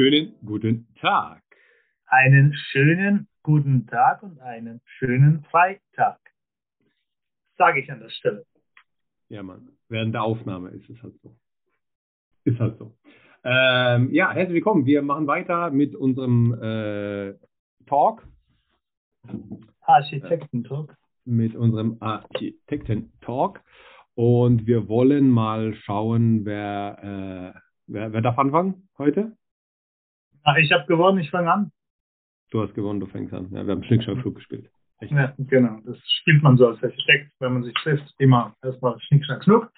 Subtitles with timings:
[0.00, 1.42] schönen guten Tag.
[2.06, 6.18] Einen schönen guten Tag und einen schönen Freitag.
[7.58, 8.46] Sage ich an der Stelle.
[9.28, 9.68] Ja, Mann.
[9.90, 11.36] Während der Aufnahme ist es halt so.
[12.44, 12.96] Ist halt so.
[13.44, 14.86] Ähm, ja, herzlich willkommen.
[14.86, 17.34] Wir machen weiter mit unserem äh,
[17.84, 18.26] Talk.
[19.82, 20.96] Architekten-Talk.
[21.26, 23.60] Mit unserem Architekten-Talk.
[24.14, 29.36] Und wir wollen mal schauen, wer, äh, wer, wer darf anfangen heute?
[30.44, 31.72] Ach, ich habe gewonnen, ich fange an.
[32.50, 33.48] Du hast gewonnen, du fängst an.
[33.52, 34.70] Ja, wir haben Schnickschnack-Flug gespielt.
[35.00, 35.12] Echt?
[35.12, 35.78] Ja, genau.
[35.84, 38.14] Das spielt man so als Architekt, wenn man sich trifft.
[38.18, 39.72] Immer erstmal Schnickschnack, Schnuck.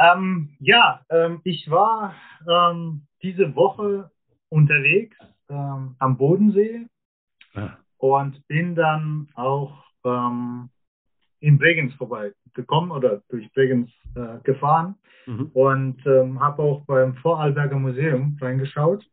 [0.00, 2.14] Ähm, ja, ähm, ich war
[2.48, 4.10] ähm, diese Woche
[4.48, 5.16] unterwegs
[5.48, 6.86] ähm, am Bodensee
[7.54, 7.76] ah.
[7.98, 10.70] und bin dann auch ähm,
[11.40, 14.96] in Bregenz vorbeigekommen oder durch Bregenz äh, gefahren
[15.26, 15.50] mhm.
[15.52, 19.06] und ähm, habe auch beim Vorarlberger Museum reingeschaut.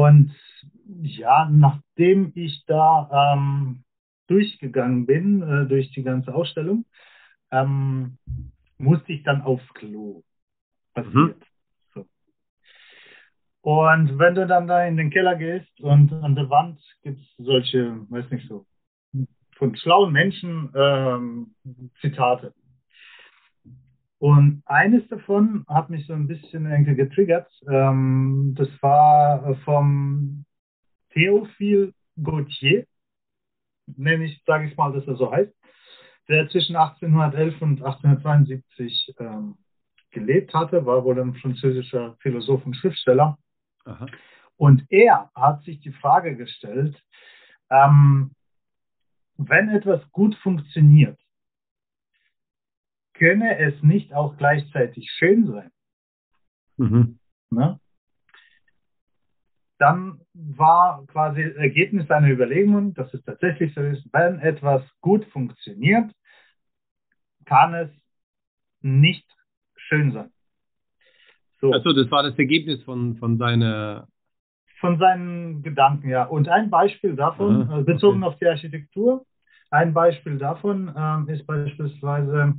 [0.00, 0.34] Und
[1.02, 3.84] ja, nachdem ich da ähm,
[4.28, 6.86] durchgegangen bin, äh, durch die ganze Ausstellung,
[7.50, 8.16] ähm,
[8.78, 10.22] musste ich dann aufs Klo.
[10.94, 11.38] Passiert.
[11.38, 11.44] Mhm.
[11.92, 12.06] So.
[13.60, 17.44] Und wenn du dann da in den Keller gehst und an der Wand gibt es
[17.44, 18.64] solche, weiß nicht so,
[19.56, 21.54] von schlauen Menschen ähm,
[22.00, 22.54] Zitate.
[24.20, 27.50] Und eines davon hat mich so ein bisschen irgendwie getriggert.
[27.66, 30.44] Ähm, das war vom
[31.14, 32.86] Theophile Gautier,
[33.86, 35.52] nenne ich, sage ich mal, dass er so heißt,
[36.28, 39.56] der zwischen 1811 und 1872 ähm,
[40.10, 43.38] gelebt hatte, war wohl ein französischer Philosoph und Schriftsteller.
[43.86, 44.06] Aha.
[44.56, 47.02] Und er hat sich die Frage gestellt,
[47.70, 48.32] ähm,
[49.38, 51.18] wenn etwas gut funktioniert,
[53.20, 55.70] könne es nicht auch gleichzeitig schön sein.
[56.78, 57.18] Mhm.
[57.50, 57.78] Ne?
[59.78, 66.10] Dann war quasi Ergebnis seiner Überlegungen, dass es tatsächlich so ist, wenn etwas gut funktioniert,
[67.44, 67.90] kann es
[68.80, 69.26] nicht
[69.76, 70.30] schön sein.
[71.60, 71.72] So.
[71.72, 74.08] Also das war das Ergebnis von, von seiner
[74.78, 76.24] von seinen Gedanken, ja.
[76.24, 78.32] Und ein Beispiel davon, Aha, bezogen okay.
[78.32, 79.26] auf die Architektur,
[79.70, 82.54] ein Beispiel davon ähm, ist beispielsweise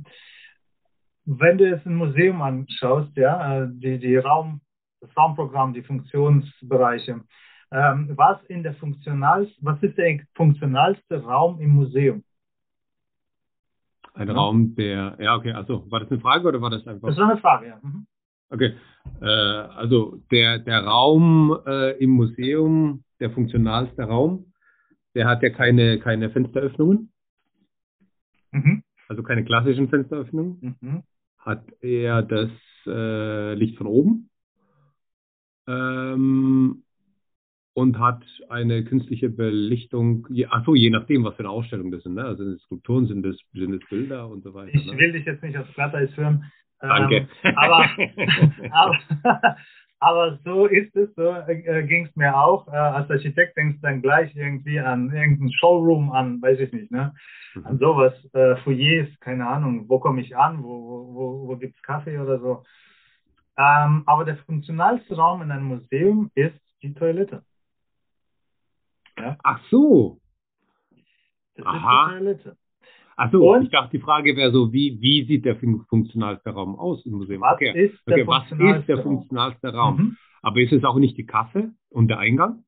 [1.24, 4.60] wenn du jetzt ein Museum anschaust, ja, äh, die, die Raum,
[5.00, 7.20] das Raumprogramm, die Funktionsbereiche,
[7.70, 12.24] ähm, was in der funktional, was ist der funktionalste Raum im Museum?
[14.14, 14.34] Ein ja.
[14.34, 17.08] Raum, der, ja, okay, also war das eine Frage oder war das einfach?
[17.08, 17.78] Das war eine Frage, ja.
[17.82, 18.06] Mhm.
[18.50, 18.74] Okay,
[19.22, 24.52] äh, also der, der Raum äh, im Museum, der funktionalste Raum,
[25.14, 27.10] der hat ja keine, keine Fensteröffnungen.
[28.50, 28.82] Mhm.
[29.08, 30.76] Also keine klassischen Fensteröffnungen.
[30.80, 31.02] Mhm
[31.44, 32.50] hat er das
[32.86, 34.30] äh, Licht von oben
[35.66, 36.82] ähm,
[37.74, 42.14] und hat eine künstliche Belichtung, je, achso, je nachdem, was für eine Ausstellung das sind.
[42.14, 42.24] Ne?
[42.24, 44.74] Also sind es Skulpturen, sind es, sind es Bilder und so weiter.
[44.74, 44.96] Ich ne?
[44.96, 46.44] will dich jetzt nicht aufs Glatteis führen.
[46.80, 47.28] Danke.
[47.42, 47.88] Ähm, aber,
[48.72, 49.56] aber,
[50.02, 52.66] aber so ist es, so äh, ging es mir auch.
[52.66, 56.90] Äh, als Architekt denkst du dann gleich irgendwie an irgendeinen Showroom, an, weiß ich nicht,
[56.90, 57.14] ne?
[57.54, 57.66] Mhm.
[57.66, 61.82] An sowas, äh, Foyers, keine Ahnung, wo komme ich an, wo, wo, wo gibt es
[61.82, 62.64] Kaffee oder so.
[63.56, 67.44] Ähm, aber der funktionalste Raum in einem Museum ist die Toilette.
[69.16, 69.38] Ja?
[69.44, 70.20] Ach so.
[71.54, 71.76] Das Aha.
[71.76, 72.56] ist die Toilette.
[73.22, 77.12] Achso, ich dachte, die Frage wäre so, wie, wie sieht der funktionalste Raum aus im
[77.12, 77.42] Museum?
[77.42, 77.86] Was okay.
[77.86, 79.96] ist der, okay, was ist der funktionalste Raum?
[79.96, 80.16] Mhm.
[80.42, 82.64] Aber ist es auch nicht die Kasse und der Eingang?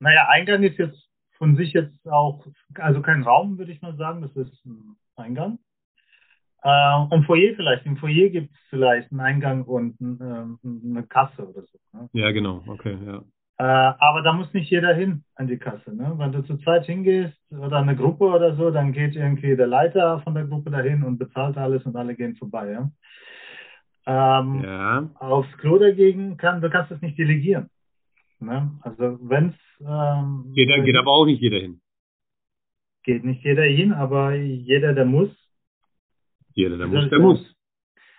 [0.00, 1.08] Naja, Eingang ist jetzt
[1.38, 5.58] von sich jetzt auch, also kein Raum, würde ich mal sagen, das ist ein Eingang.
[6.62, 7.86] Äh, und Foyer vielleicht.
[7.86, 11.78] Im Foyer gibt es vielleicht einen Eingang und äh, eine Kasse oder so.
[11.94, 12.10] Ne?
[12.12, 13.24] Ja, genau, okay, ja.
[13.60, 15.94] Äh, aber da muss nicht jeder hin an die Kasse.
[15.94, 16.14] Ne?
[16.16, 20.20] Wenn du zu zweit hingehst oder eine Gruppe oder so, dann geht irgendwie der Leiter
[20.20, 22.70] von der Gruppe dahin und bezahlt alles und alle gehen vorbei.
[22.70, 22.90] Ja?
[24.06, 25.10] Ähm, ja.
[25.18, 27.68] Aufs Klo dagegen kann, du kannst es nicht delegieren.
[28.38, 28.78] Ne?
[28.82, 31.80] Also wenn's ähm, geht, geht aber auch nicht jeder hin.
[33.02, 35.30] Geht nicht jeder hin, aber jeder, der muss.
[36.54, 37.56] Jeder, der muss, der muss.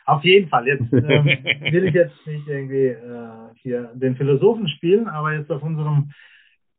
[0.10, 0.68] Auf jeden Fall.
[0.68, 5.62] Jetzt ähm, will ich jetzt nicht irgendwie äh, hier den Philosophen spielen, aber jetzt auf
[5.62, 6.12] unserem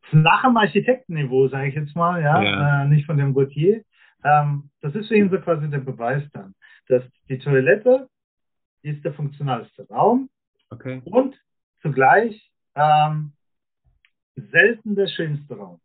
[0.02, 2.82] flachen Architektenniveau, sage ich jetzt mal, ja, ja.
[2.82, 3.84] Äh, nicht von dem Gautier.
[4.24, 6.54] Ähm, das ist für ihn so quasi der Beweis dann,
[6.88, 8.08] dass die Toilette
[8.82, 10.28] ist der funktionalste Raum
[10.70, 11.00] okay.
[11.04, 11.36] und
[11.82, 13.32] zugleich ähm,
[14.34, 15.80] selten der schönste Raum.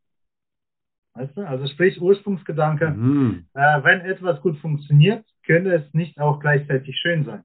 [1.13, 1.47] Weißt du?
[1.47, 3.45] Also sprich Ursprungsgedanke, mhm.
[3.53, 7.43] äh, wenn etwas gut funktioniert, könnte es nicht auch gleichzeitig schön sein.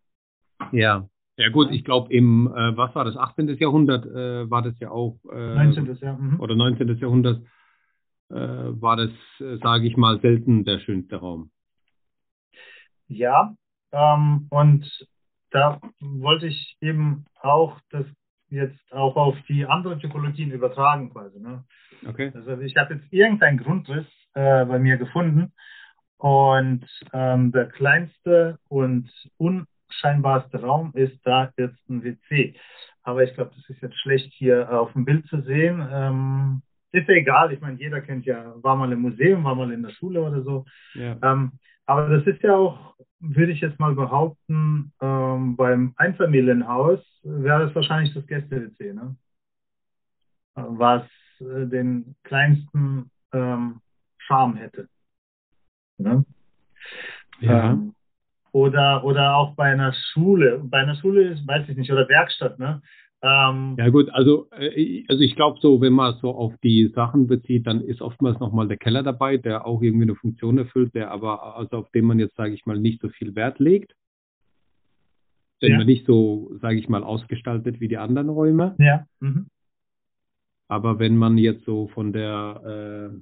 [0.73, 1.09] Ja.
[1.37, 3.49] Ja gut, ich glaube im, äh, was war das, 18.
[3.59, 5.19] Jahrhundert äh, war das ja auch.
[5.33, 5.97] Äh, 19.
[5.97, 6.39] Jahr, mhm.
[6.39, 6.97] Oder 19.
[6.99, 7.43] Jahrhundert
[8.33, 9.11] war das,
[9.41, 11.51] äh, sage ich mal, selten der schönste Raum.
[13.09, 13.57] Ja,
[13.91, 14.89] ähm, und
[15.51, 18.07] da wollte ich eben auch das
[18.51, 21.41] jetzt auch auf die anderen Typologien übertragen quasi.
[21.41, 21.65] Ne?
[22.07, 22.33] Okay.
[22.35, 25.53] Also ich habe jetzt irgendeinen Grundriss äh, bei mir gefunden
[26.21, 26.85] und
[27.15, 32.55] ähm, der kleinste und unscheinbarste Raum ist da jetzt ein WC.
[33.03, 35.87] Aber ich glaube, das ist jetzt schlecht hier auf dem Bild zu sehen.
[35.91, 36.63] Ähm,
[36.93, 39.83] ist ja egal, ich meine, jeder kennt ja, war mal im Museum, war mal in
[39.83, 40.67] der Schule oder so.
[40.93, 41.17] Ja.
[41.23, 41.53] Ähm,
[41.87, 47.75] aber das ist ja auch, würde ich jetzt mal behaupten, ähm, beim Einfamilienhaus wäre das
[47.75, 49.17] wahrscheinlich das Gäste-WC, ne?
[50.55, 51.05] was
[51.41, 53.81] äh, den kleinsten ähm,
[54.19, 54.89] Charme hätte.
[56.01, 56.25] Ne?
[57.41, 57.73] Ja.
[57.73, 57.95] Ähm,
[58.53, 60.61] oder, oder auch bei einer Schule.
[60.65, 62.83] Bei einer Schule ist, weiß ich nicht, oder Werkstatt, ne?
[63.23, 67.27] Ähm, ja gut, also, äh, also ich glaube so, wenn man so auf die Sachen
[67.27, 71.11] bezieht, dann ist oftmals nochmal der Keller dabei, der auch irgendwie eine Funktion erfüllt, der
[71.11, 73.95] aber, also auf den man jetzt, sage ich mal, nicht so viel Wert legt.
[75.61, 75.79] Den ja.
[75.79, 78.75] man nicht so, sage ich mal, ausgestaltet wie die anderen Räume.
[78.79, 79.05] Ja.
[79.21, 79.49] Mhm.
[80.69, 83.21] Aber wenn man jetzt so von der,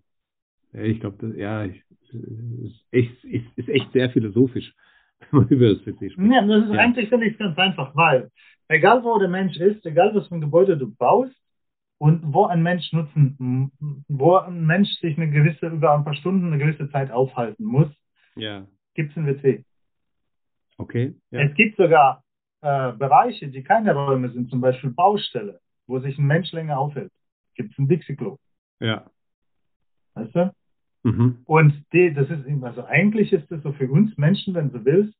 [0.73, 1.67] äh, ich glaube, ja,
[2.13, 4.75] ist echt, ist, ist echt sehr philosophisch,
[5.31, 6.19] wenn man über das PC spricht.
[6.19, 6.81] Ja, das ist ja.
[6.81, 8.31] eigentlich finde ich ganz einfach, weil
[8.69, 11.35] egal wo der Mensch ist, egal was für ein Gebäude du baust
[11.99, 13.73] und wo ein Mensch nutzen,
[14.09, 17.89] wo ein Mensch sich eine gewisse, über ein paar Stunden, eine gewisse Zeit aufhalten muss,
[18.37, 18.67] ja.
[18.95, 19.65] gibt es ein WC.
[20.77, 21.15] Okay.
[21.31, 21.41] Ja.
[21.41, 22.23] Es gibt sogar
[22.61, 27.13] äh, Bereiche, die keine Räume sind, zum Beispiel Baustelle, wo sich ein Mensch länger aufhält.
[27.55, 28.39] Gibt es ein Dixie-Klo.
[28.81, 29.11] Ja.
[30.15, 30.55] Weißt du?
[31.09, 31.39] Mhm.
[31.45, 35.15] Und die, das ist, also eigentlich ist das so für uns Menschen, wenn du willst,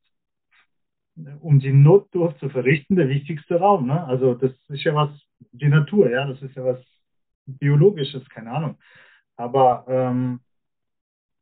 [1.41, 3.87] um die Notdurft zu verrichten, der wichtigste Raum.
[3.87, 4.03] Ne?
[4.05, 5.09] Also das ist ja was,
[5.51, 6.79] die Natur, ja, das ist ja was
[7.45, 8.77] Biologisches, keine Ahnung.
[9.35, 10.39] Aber ähm,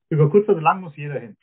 [0.09, 1.35] über kurz oder lang muss jeder hin.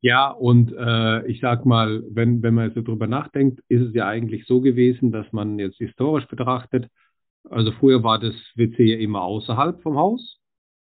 [0.00, 4.06] Ja, und äh, ich sag mal, wenn, wenn man so drüber nachdenkt, ist es ja
[4.06, 6.88] eigentlich so gewesen, dass man jetzt historisch betrachtet,
[7.50, 10.40] also früher war das WC ja immer außerhalb vom Haus.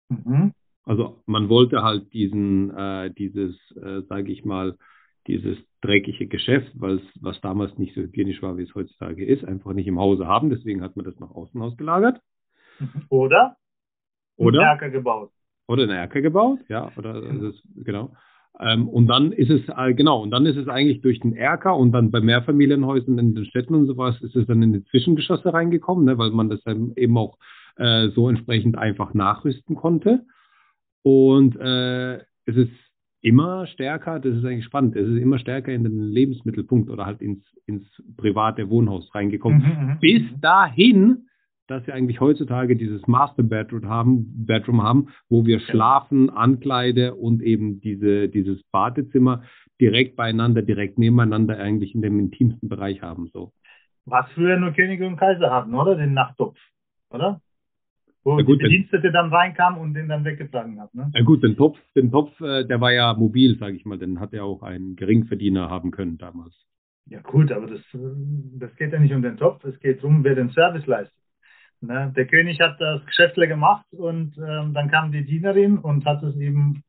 [0.08, 0.52] Mhm.
[0.84, 4.76] Also man wollte halt diesen, äh, dieses, äh, sage ich mal,
[5.26, 9.72] dieses dreckige Geschäft, was, was damals nicht so hygienisch war, wie es heutzutage ist, einfach
[9.72, 10.50] nicht im Hause haben.
[10.50, 12.20] Deswegen hat man das nach außen ausgelagert.
[13.08, 13.56] Oder?
[14.36, 14.60] Oder?
[14.60, 15.30] Eine Erker gebaut.
[15.66, 17.48] Oder eine Erker gebaut, ja, oder genau.
[17.48, 18.14] Ist, genau.
[18.60, 21.76] Ähm, und dann ist es, äh, genau, und dann ist es eigentlich durch den Erker
[21.76, 25.52] und dann bei Mehrfamilienhäusern in den Städten und sowas ist es dann in die Zwischengeschosse
[25.52, 27.38] reingekommen, ne, weil man das dann eben auch
[27.76, 30.24] äh, so entsprechend einfach nachrüsten konnte.
[31.04, 32.14] Und äh,
[32.46, 32.72] es ist
[33.20, 37.20] immer stärker, das ist eigentlich spannend, es ist immer stärker in den Lebensmittelpunkt oder halt
[37.20, 37.84] ins, ins
[38.16, 39.58] private Wohnhaus reingekommen.
[39.58, 41.28] Mhm, mhm, Bis dahin,
[41.66, 47.42] dass wir eigentlich heutzutage dieses Master Bedroom haben, Bedroom haben, wo wir schlafen, Ankleide und
[47.42, 49.42] eben diese, dieses Badezimmer
[49.80, 53.52] direkt beieinander, direkt nebeneinander eigentlich in dem intimsten Bereich haben, so.
[54.06, 55.96] Was früher nur Könige und Kaiser hatten, oder?
[55.96, 56.58] Den Nachttopf,
[57.10, 57.40] oder?
[58.24, 60.94] Wo ja, gut, die Bedienstete dann reinkam und den dann weggetragen hat.
[60.94, 61.10] Ne?
[61.14, 64.18] Ja gut, den Topf, den Topf, äh, der war ja mobil, sage ich mal, den
[64.18, 66.54] hat ja auch ein Geringverdiener haben können damals.
[67.06, 70.34] Ja gut, aber das, das geht ja nicht um den Topf, es geht darum, wer
[70.34, 71.14] den Service leistet.
[71.82, 72.12] Ne?
[72.16, 76.34] Der König hat das Geschäftle gemacht und ähm, dann kam die Dienerin und hat es
[76.36, 76.82] eben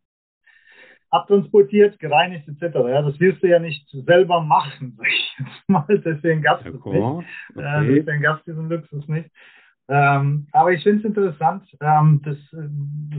[1.10, 2.76] abtransportiert, gereinigt etc.
[2.76, 5.86] Ja, das willst du ja nicht selber machen, sag ich jetzt mal.
[5.90, 6.86] Deswegen gab es nicht.
[6.86, 7.26] Okay.
[7.56, 9.30] Äh, deswegen gab es diesen Luxus nicht.
[9.88, 12.70] Ähm, aber ich finde es interessant, ähm, dass, äh,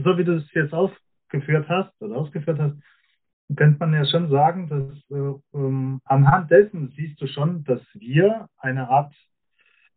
[0.03, 2.75] so wie du es jetzt aufgeführt hast oder ausgeführt hast,
[3.55, 8.49] könnte man ja schon sagen, dass äh, ähm, anhand dessen siehst du schon, dass wir
[8.57, 9.13] eine Art,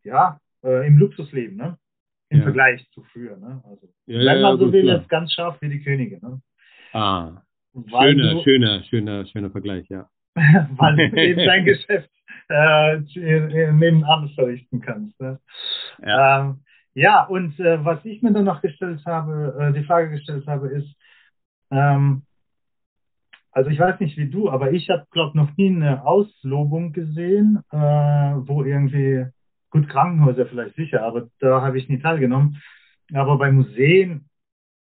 [0.04, 1.76] ja, äh, im Luxus leben, ne?
[2.28, 2.44] Im ja.
[2.44, 3.60] Vergleich zu früher, ne?
[3.64, 6.40] Also, ja, wenn man ja, so will, jetzt ganz scharf wie die Könige, ne?
[6.92, 7.42] Ah,
[7.74, 10.08] schöner, du, schöner, schöner, schöner Vergleich, ja.
[10.36, 12.10] weil du eben dein Geschäft
[12.50, 15.19] äh, nebenan verrichten kannst.
[15.21, 15.38] Ne?
[16.02, 16.40] Ja.
[16.40, 16.61] Ähm,
[16.95, 20.69] ja, und äh, was ich mir dann noch gestellt habe, äh, die Frage gestellt habe,
[20.69, 20.95] ist,
[21.71, 22.23] ähm,
[23.52, 27.62] also ich weiß nicht wie du, aber ich habe, glaube noch nie eine Auslobung gesehen,
[27.71, 29.26] äh, wo irgendwie,
[29.71, 32.61] gut, Krankenhäuser vielleicht sicher, aber da habe ich nie teilgenommen.
[33.12, 34.29] Aber bei Museen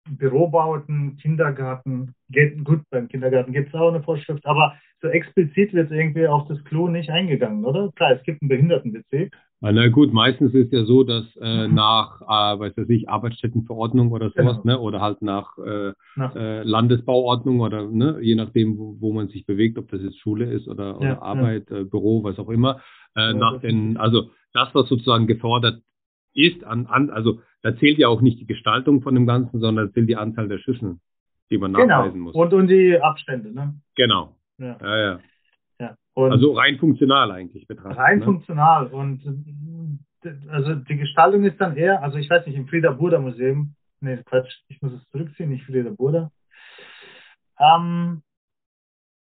[0.09, 5.91] Bürobauten, Kindergarten, geht, gut, beim Kindergarten gibt es auch eine Vorschrift, aber so explizit wird
[5.91, 7.91] irgendwie auf das Klo nicht eingegangen, oder?
[7.95, 9.31] Klar, es gibt einen Behinderten-WC.
[9.61, 11.75] Na gut, meistens ist ja so, dass äh, mhm.
[11.75, 14.75] nach, äh, weiß ich, Arbeitsstättenverordnung oder sowas, genau.
[14.75, 16.37] ne, oder halt nach, äh, nach.
[16.37, 20.53] Äh, Landesbauordnung oder ne, je nachdem, wo, wo, man sich bewegt, ob das jetzt Schule
[20.53, 21.79] ist oder, oder ja, Arbeit, ja.
[21.79, 22.81] Äh, Büro, was auch immer,
[23.17, 25.81] äh, ja, nach den, also das, was sozusagen gefordert
[26.35, 29.93] ist, an, an, also da zählt ja auch nicht die Gestaltung von dem Ganzen, sondern
[29.93, 31.01] zählt die Anzahl der Schüsseln,
[31.51, 31.87] die man genau.
[31.87, 32.35] nachweisen muss.
[32.35, 33.75] Und, und die Abstände, ne?
[33.97, 34.37] Genau.
[34.59, 35.21] Ja, ja.
[35.79, 35.97] ja.
[36.15, 37.99] Und also rein funktional eigentlich betrachtet.
[37.99, 38.25] Rein ne?
[38.25, 38.87] funktional.
[38.89, 39.23] Und
[40.49, 44.19] also die Gestaltung ist dann eher, also ich weiß nicht, im Frieda Burda Museum, nee,
[44.25, 46.31] Quatsch, ich muss es zurückziehen, nicht Frieda Burda.
[47.59, 48.23] Ähm,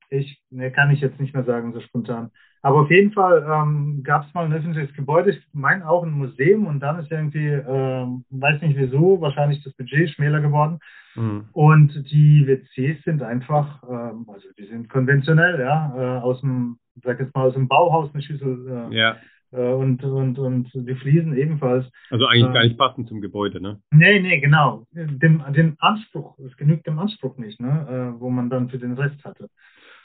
[0.10, 2.32] ich, ne, kann ich jetzt nicht mehr sagen, so spontan.
[2.64, 6.12] Aber auf jeden Fall ähm, gab es mal ein öffentliches Gebäude, ich meine auch ein
[6.12, 10.80] Museum und dann ist irgendwie, ähm, weiß nicht wieso, wahrscheinlich das Budget schmäler geworden.
[11.16, 11.46] Mhm.
[11.54, 17.20] Und die WCs sind einfach, ähm, also die sind konventionell, ja, äh, aus dem, sag
[17.20, 18.90] jetzt mal aus dem Bauhaus eine Schüssel.
[18.92, 19.18] Äh, ja.
[19.52, 21.86] Äh, und, und, und die Fliesen ebenfalls.
[22.10, 23.82] Also eigentlich gar nicht passend zum Gebäude, ne?
[23.92, 24.86] Nee, nee, genau.
[24.92, 28.94] Dem, den Anspruch, es genügt dem Anspruch nicht, ne, äh, wo man dann für den
[28.94, 29.50] Rest hatte.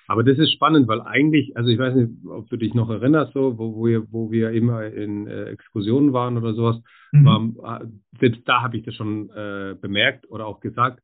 [0.09, 3.33] Aber das ist spannend, weil eigentlich, also ich weiß nicht, ob du dich noch erinnerst,
[3.33, 6.81] so, wo, wo, wir, wo wir immer in äh, Exkursionen waren oder sowas,
[7.13, 7.57] mhm.
[7.57, 7.87] war, äh,
[8.21, 11.03] selbst da habe ich das schon äh, bemerkt oder auch gesagt,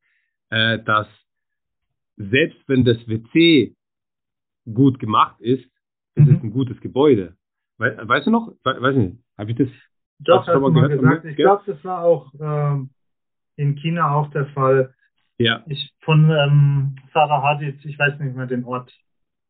[0.50, 1.08] äh, dass
[2.16, 3.74] selbst wenn das WC
[4.72, 5.64] gut gemacht ist,
[6.14, 6.34] ist mhm.
[6.36, 7.36] es ein gutes Gebäude.
[7.78, 8.52] We weißt du noch?
[8.64, 9.68] We weiß nicht, habe ich das
[10.20, 11.24] Doch, hast du mal gesagt.
[11.24, 12.90] Ich glaube, das war auch ähm,
[13.56, 14.94] in China auch der Fall
[15.42, 15.62] ja.
[15.66, 18.92] Ich von ähm, Sarah Hadid, ich weiß nicht mehr den Ort.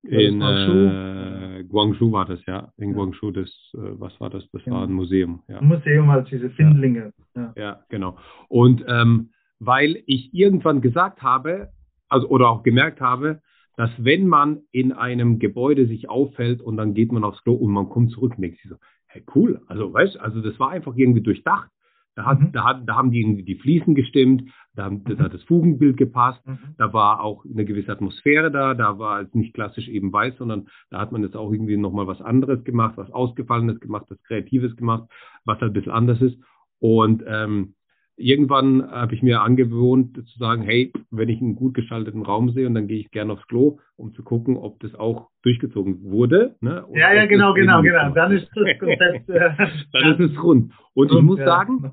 [0.02, 1.58] In Guangzhou?
[1.58, 2.72] Äh, Guangzhou war das, ja.
[2.76, 2.94] In ja.
[2.96, 4.48] Guangzhou, das, äh, was war das?
[4.50, 4.76] Das genau.
[4.76, 5.42] war ein Museum.
[5.48, 5.58] Ja.
[5.58, 7.12] Ein Museum, halt diese Findlinge.
[7.36, 8.16] Ja, ja genau.
[8.48, 9.30] Und ähm,
[9.60, 11.68] weil ich irgendwann gesagt habe,
[12.08, 13.40] also oder auch gemerkt habe,
[13.76, 17.72] dass wenn man in einem Gebäude sich auffällt und dann geht man aufs Klo und
[17.72, 20.96] man kommt zurück und denkt sich so, hey cool, also weißt, also das war einfach
[20.96, 21.70] irgendwie durchdacht.
[22.14, 22.52] Da, hat, mhm.
[22.52, 25.16] da, hat, da haben die irgendwie die Fliesen gestimmt, da, haben, mhm.
[25.16, 26.74] da hat das Fugenbild gepasst, mhm.
[26.76, 30.68] da war auch eine gewisse Atmosphäre da, da war es nicht klassisch eben weiß, sondern
[30.90, 34.76] da hat man jetzt auch irgendwie nochmal was anderes gemacht, was Ausgefallenes gemacht, was Kreatives
[34.76, 35.08] gemacht,
[35.44, 36.38] was halt ein bisschen anders ist.
[36.80, 37.74] Und ähm,
[38.16, 42.66] irgendwann habe ich mir angewohnt zu sagen, hey, wenn ich einen gut gestalteten Raum sehe
[42.66, 46.56] und dann gehe ich gerne aufs Klo, um zu gucken, ob das auch durchgezogen wurde.
[46.60, 46.84] Ne?
[46.94, 48.10] Ja, ja, genau, genau, genau.
[48.10, 49.28] Dann ist das Konzept.
[49.28, 49.50] Äh,
[49.92, 50.72] dann ist es rund.
[50.94, 51.46] Und rund, ich muss ja.
[51.46, 51.92] sagen,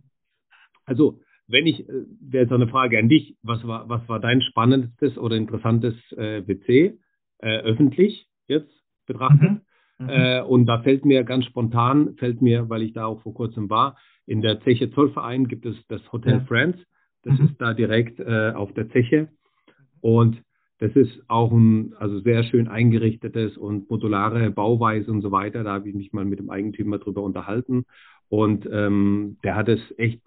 [0.85, 4.19] also, wenn ich, äh, wäre jetzt auch eine Frage an dich, was war, was war
[4.19, 6.99] dein spannendstes oder interessantes äh, WC
[7.39, 8.71] äh, öffentlich jetzt
[9.07, 9.51] betrachtet?
[9.51, 9.61] Mhm.
[9.99, 10.09] Mhm.
[10.09, 13.69] Äh, und da fällt mir ganz spontan, fällt mir, weil ich da auch vor kurzem
[13.69, 13.97] war,
[14.29, 16.39] in der Zeche Zollverein gibt es das Hotel ja.
[16.41, 16.77] France.
[17.23, 17.45] Das mhm.
[17.47, 19.27] ist da direkt äh, auf der Zeche.
[20.01, 20.41] Und
[20.77, 25.63] das ist auch ein also sehr schön eingerichtetes und modulare Bauweise und so weiter.
[25.63, 27.85] Da habe ich mich mal mit dem Eigentümer drüber unterhalten.
[28.29, 30.21] Und ähm, der hat es echt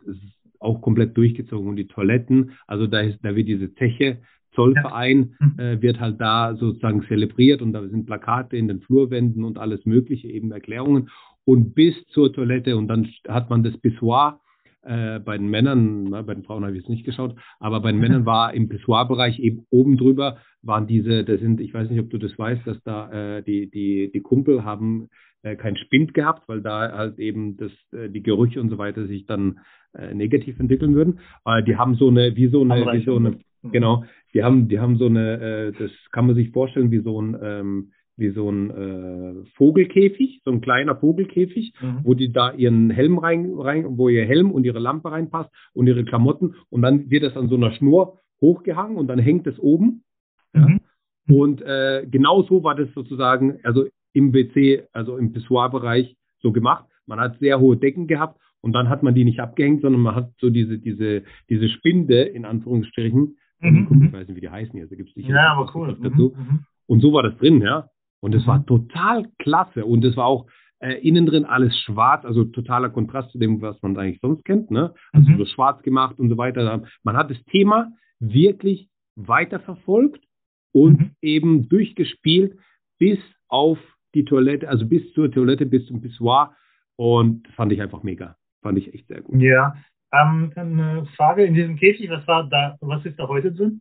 [0.59, 1.69] auch komplett durchgezogen.
[1.69, 4.19] Und die Toiletten, also da, ist, da wird diese Zeche,
[4.55, 5.37] Zollverein.
[5.39, 5.59] Mhm.
[5.59, 9.87] äh, wird halt da sozusagen zelebriert und da sind Plakate in den Flurwänden und alles
[9.87, 11.09] Mögliche, eben Erklärungen.
[11.45, 14.41] Und bis zur Toilette und dann hat man das Pissoir
[14.83, 17.93] äh, bei den Männern, na, bei den Frauen habe ich jetzt nicht geschaut, aber bei
[17.93, 22.01] den Männern war im Pissoir-Bereich eben oben drüber waren diese, das sind, ich weiß nicht,
[22.01, 25.09] ob du das weißt, dass da äh, die, die, die Kumpel haben
[25.43, 29.07] äh, kein Spind gehabt, weil da halt eben das, äh, die Gerüche und so weiter
[29.07, 29.59] sich dann
[29.95, 31.19] äh, negativ entwickeln würden.
[31.45, 34.79] Äh, die haben so eine, wie so eine, wie so eine, genau, die haben, die
[34.79, 38.51] haben so eine, äh, das kann man sich vorstellen wie so ein, ähm, wie so
[38.51, 42.01] ein äh, Vogelkäfig, so ein kleiner Vogelkäfig, mhm.
[42.03, 45.87] wo die da ihren Helm rein, rein, wo ihr Helm und ihre Lampe reinpasst und
[45.87, 49.59] ihre Klamotten und dann wird das an so einer Schnur hochgehangen und dann hängt es
[49.59, 50.05] oben.
[50.53, 50.81] Mhm.
[51.29, 51.37] Ja?
[51.37, 56.85] Und äh, genau so war das sozusagen, also im WC, also im Pissoir-Bereich so gemacht.
[57.07, 60.15] Man hat sehr hohe Decken gehabt und dann hat man die nicht abgehängt, sondern man
[60.15, 63.89] hat so diese, diese, diese Spinde, in Anführungsstrichen, mhm.
[63.91, 64.13] ich mhm.
[64.13, 65.97] weiß nicht, wie die heißen hier, da gibt es nicht ja, aber cool.
[66.03, 66.35] dazu.
[66.37, 66.65] Mhm, mhm.
[66.87, 67.89] Und so war das drin, ja.
[68.23, 68.47] Und es mhm.
[68.47, 69.85] war total klasse.
[69.85, 70.47] Und es war auch
[70.79, 74.71] äh, innen drin alles schwarz, also totaler Kontrast zu dem, was man eigentlich sonst kennt,
[74.71, 74.95] ne?
[75.13, 75.39] Also mhm.
[75.39, 76.83] so schwarz gemacht und so weiter.
[77.03, 80.25] Man hat das Thema wirklich weiterverfolgt
[80.73, 82.59] und eben durchgespielt
[82.99, 83.79] bis auf
[84.15, 86.55] die Toilette, also bis zur Toilette, bis zum Pissoir.
[86.97, 88.37] Und das fand ich einfach mega.
[88.63, 89.41] Fand ich echt sehr gut.
[89.41, 89.75] Ja.
[90.13, 93.81] Ähm, eine Frage in diesem Käfig, was war da, was ist da heute drin?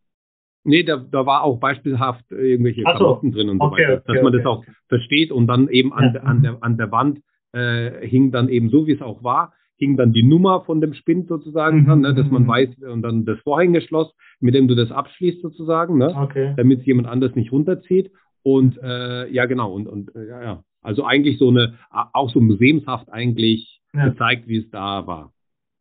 [0.64, 4.10] Nee, da, da war auch beispielhaft irgendwelche Ach Klamotten drin und so okay, weiter, dass
[4.10, 4.38] okay, man okay.
[4.38, 6.12] das auch versteht und dann eben an, ja.
[6.12, 7.22] der, an, der, an der Wand
[7.54, 10.94] äh, hing dann eben so, wie es auch war, hing dann die Nummer von dem
[10.94, 11.86] Spind sozusagen mhm.
[11.86, 12.48] dran, ne, dass man mhm.
[12.48, 17.36] weiß und dann das Vorhängeschloss, mit dem du das abschließt sozusagen, ne, damit jemand anders
[17.36, 18.12] nicht runterzieht
[18.44, 22.40] und äh, ja genau und, und äh, ja, ja, Also eigentlich so eine, auch so
[22.40, 24.10] museumshaft eigentlich ja.
[24.10, 25.34] gezeigt, wie es da war.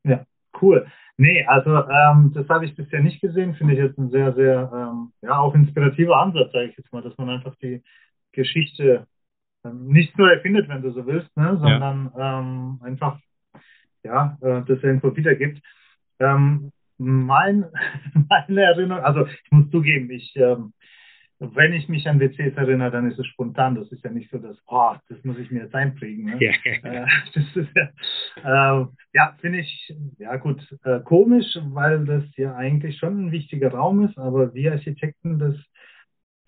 [0.04, 0.25] Ja,
[0.62, 0.87] cool.
[1.20, 3.54] Nee, also ähm, das habe ich bisher nicht gesehen.
[3.54, 7.02] Finde ich jetzt ein sehr, sehr, ähm, ja, auch inspirativer Ansatz, sage ich jetzt mal,
[7.02, 7.82] dass man einfach die
[8.32, 9.06] Geschichte
[9.62, 12.40] ähm, nicht nur erfindet, wenn du so willst, ne, sondern ja.
[12.40, 13.20] ähm, einfach,
[14.02, 15.60] ja, äh, das irgendwo wiedergibt.
[16.20, 17.66] Ähm, mein,
[18.30, 20.72] meine Erinnerung, also ich muss zugeben, ich ähm,
[21.40, 23.75] wenn ich mich an WCs erinnere, dann ist es spontan.
[23.75, 26.26] Das ist ja nicht so, dass, oh, das muss ich mir jetzt einprägen.
[26.26, 26.38] Ne?
[26.38, 26.52] Ja.
[26.82, 32.99] Äh, ist ja, äh, ja finde ich, ja gut, äh, komisch, weil das ja eigentlich
[32.99, 35.56] schon ein wichtiger Raum ist, aber wir Architekten das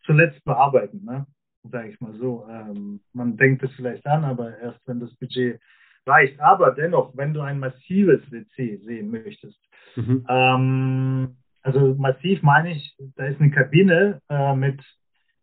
[0.05, 1.27] zuletzt bearbeiten, ne?
[1.65, 2.47] sage ich mal so.
[2.51, 5.61] Ähm, man denkt es vielleicht an, aber erst wenn das Budget
[6.07, 6.39] reicht.
[6.41, 9.59] Aber dennoch, wenn du ein massives WC sehen möchtest,
[9.97, 10.27] mhm.
[10.29, 14.83] ähm, also massiv meine ich, da ist eine Kabine äh, mit,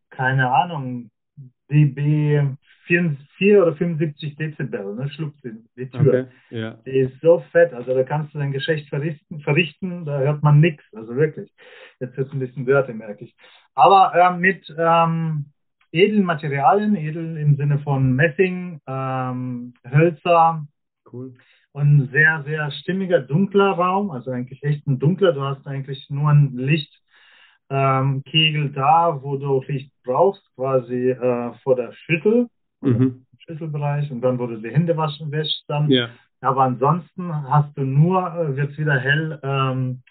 [0.10, 1.10] keine Ahnung,
[1.72, 2.42] dB
[2.86, 6.02] 4, 4 oder 75 Dezibel, ne, schluckt die, die Tür.
[6.02, 6.72] Okay, ja.
[6.86, 10.60] Die ist so fett, also da kannst du dein Geschäft verrichten, verrichten da hört man
[10.60, 11.52] nichts, also wirklich.
[12.00, 13.36] Jetzt wird es ein bisschen Wörter, merke ich.
[13.76, 15.46] Aber äh, mit ähm,
[15.92, 20.66] edlen Materialien, edel im Sinne von Messing, ähm, Hölzer,
[21.14, 21.34] cool
[21.80, 25.34] und ein sehr, sehr stimmiger, dunkler Raum, also eigentlich echt ein dunkler.
[25.34, 31.76] Du hast eigentlich nur ein Lichtkegel ähm, da, wo du Licht brauchst, quasi äh, vor
[31.76, 32.48] der Schüssel,
[32.82, 33.26] mhm.
[33.40, 35.90] Schüsselbereich und dann, wo du die Hände waschen wäschst dann.
[35.90, 36.10] Ja.
[36.42, 40.02] Aber ansonsten hast du nur, äh, wird es wieder hell ähm,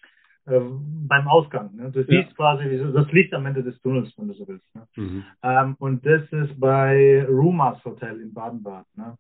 [0.47, 0.61] äh,
[1.07, 1.75] beim Ausgang.
[1.75, 1.91] Ne?
[1.91, 2.35] Du siehst ja.
[2.35, 4.75] quasi das Licht am Ende des Tunnels, wenn du so willst.
[4.75, 4.87] Ne?
[4.97, 5.25] Mhm.
[5.43, 8.87] Ähm, und das ist bei Rumas Hotel in Baden-Baden.
[8.97, 9.17] Ne?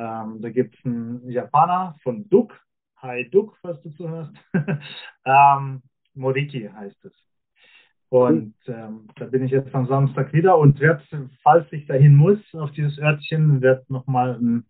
[0.00, 2.58] Ähm, da gibt es einen Japaner von Duck,
[2.96, 4.32] Hi Duck, falls du zuhörst.
[5.26, 5.82] ähm,
[6.14, 7.12] Moriki heißt es.
[8.08, 11.02] Und ähm, da bin ich jetzt am Samstag wieder und werde,
[11.42, 14.66] falls ich dahin muss, auf dieses Örtchen, werde nochmal einen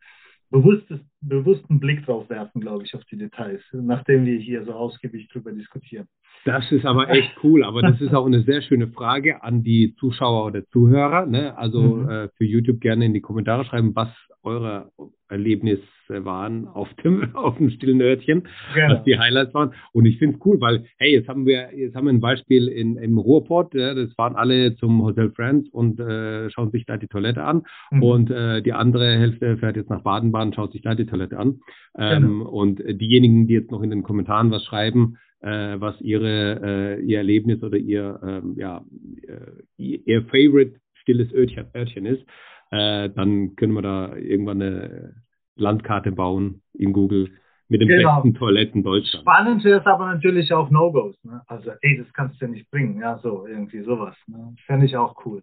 [0.51, 5.29] bewusstes, bewussten Blick drauf werfen, glaube ich, auf die Details, nachdem wir hier so ausgiebig
[5.29, 6.09] drüber diskutieren.
[6.45, 9.95] Das ist aber echt cool, aber das ist auch eine sehr schöne Frage an die
[9.99, 11.27] Zuschauer oder Zuhörer.
[11.27, 11.57] Ne?
[11.57, 12.11] Also mhm.
[12.11, 14.09] äh, für YouTube gerne in die Kommentare schreiben, was
[14.43, 14.91] eure
[15.29, 18.95] Erlebnisse waren auf dem, auf dem stillen Örtchen, genau.
[18.95, 19.73] was die Highlights waren.
[19.93, 22.69] Und ich finde es cool, weil, hey, jetzt haben wir, jetzt haben wir ein Beispiel
[22.69, 26.97] in, im Ruhrport, ja, das fahren alle zum Hotel Friends und äh, schauen sich da
[26.97, 27.63] die Toilette an.
[27.91, 28.03] Mhm.
[28.03, 31.61] Und äh, die andere Hälfte fährt jetzt nach Baden-Baden, schaut sich da die Toilette an.
[31.97, 32.51] Ähm, genau.
[32.51, 37.19] Und diejenigen, die jetzt noch in den Kommentaren was schreiben, äh, was ihre äh, ihr
[37.19, 38.85] Erlebnis oder ihr ähm, ja
[39.27, 42.23] äh, ihr Favorite stilles Örtchen, Örtchen ist,
[42.71, 45.15] äh, dann können wir da irgendwann eine
[45.57, 47.31] Landkarte bauen in Google
[47.69, 48.17] mit den genau.
[48.17, 49.23] besten Toiletten Deutschlands.
[49.23, 51.17] Spannend ist aber natürlich auch No-Gos.
[51.23, 51.41] Ne?
[51.47, 53.01] Also, ey, das kannst du ja nicht bringen.
[53.01, 54.17] Ja, so, irgendwie sowas.
[54.27, 54.55] Ne?
[54.67, 55.43] Fände ich auch cool.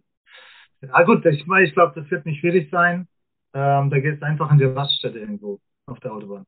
[0.90, 3.08] Ah, gut, ich, ich glaube, das wird nicht schwierig sein.
[3.54, 6.44] Ähm, da geht es einfach an die Raststätte irgendwo auf der Autobahn.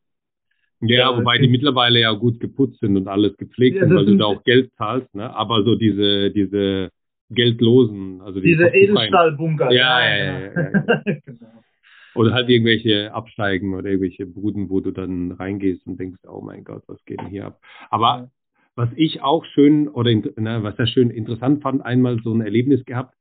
[0.80, 4.06] Ja, ja wobei die mittlerweile ja gut geputzt sind und alles gepflegt ja, sind, weil
[4.06, 5.34] du da auch Geld zahlst, ne?
[5.34, 6.90] Aber so diese, diese
[7.30, 9.70] geldlosen, also die diese Edelstahlbunker.
[9.70, 10.40] Ja, ja, ja.
[10.40, 11.60] ja, ja genau.
[12.14, 16.64] Oder halt irgendwelche Absteigen oder irgendwelche Buden, wo du dann reingehst und denkst, oh mein
[16.64, 17.60] Gott, was geht denn hier ab?
[17.88, 18.30] Aber
[18.74, 22.84] was ich auch schön oder na, was ja schön interessant fand, einmal so ein Erlebnis
[22.84, 23.14] gehabt.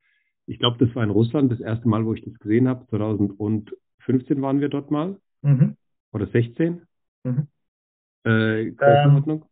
[0.47, 2.87] Ich glaube, das war in Russland das erste Mal, wo ich das gesehen habe.
[2.87, 5.19] 2015 waren wir dort mal.
[5.43, 5.75] Mhm.
[6.11, 6.81] Oder 16.
[7.23, 7.47] Mhm.
[8.23, 9.45] Äh, Größenordnung?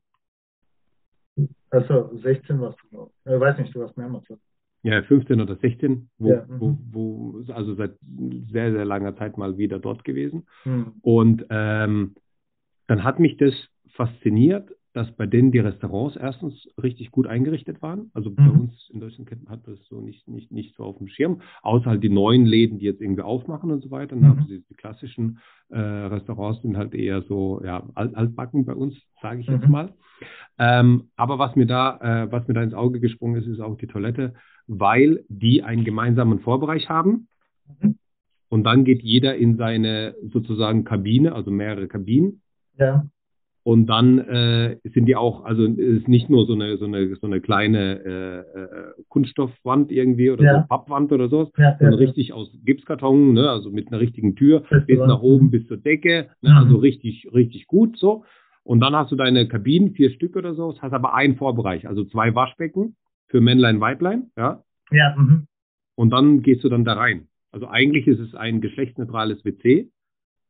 [1.38, 3.39] Ähm, also 16 warst du, ich.
[3.39, 4.26] weiß nicht, du hast mehrmals.
[4.88, 6.45] Ja, 15 oder 16, wo, ja.
[6.47, 6.78] wo, mhm.
[6.91, 7.91] wo, also seit
[8.52, 10.47] sehr, sehr langer Zeit mal wieder dort gewesen.
[10.63, 10.93] Mhm.
[11.02, 12.15] Und ähm,
[12.88, 13.54] dann hat mich das
[13.95, 18.10] fasziniert, dass bei denen die Restaurants erstens richtig gut eingerichtet waren.
[18.13, 18.62] Also bei mhm.
[18.62, 22.04] uns in Deutschland hat das so nicht, nicht, nicht so auf dem Schirm, außer halt
[22.04, 24.15] die neuen Läden, die jetzt irgendwie aufmachen und so weiter.
[24.15, 24.28] Dann mhm.
[24.28, 28.95] haben sie die klassischen äh, Restaurants sind halt eher so ja, alt, altbacken bei uns,
[29.21, 29.71] sage ich jetzt mhm.
[29.71, 29.93] mal.
[30.58, 33.78] Ähm, aber was mir da, äh, was mir da ins Auge gesprungen ist, ist auch
[33.78, 34.34] die Toilette
[34.67, 37.27] weil die einen gemeinsamen Vorbereich haben.
[37.82, 37.97] Mhm.
[38.49, 42.41] Und dann geht jeder in seine sozusagen Kabine, also mehrere Kabinen.
[42.77, 43.06] Ja.
[43.63, 47.13] Und dann äh, sind die auch, also es ist nicht nur so eine so eine
[47.17, 50.62] so eine kleine äh, äh, Kunststoffwand irgendwie oder ja.
[50.62, 54.38] so Pappwand oder so, ja, sondern ja, richtig aus Gipskarton, ne, also mit einer richtigen
[54.38, 56.58] Tür bis nach oben bis zur Decke, ne, mhm.
[56.58, 58.23] also richtig richtig gut so.
[58.63, 62.06] Und dann hast du deine Kabinen, vier Stück oder so, hast aber einen Vorbereich, also
[62.06, 62.95] zwei Waschbecken
[63.27, 64.63] für Männlein, Weiblein, ja.
[64.91, 65.15] Ja.
[65.17, 65.47] Mhm.
[65.95, 67.27] Und dann gehst du dann da rein.
[67.51, 69.89] Also eigentlich ist es ein geschlechtsneutrales WC,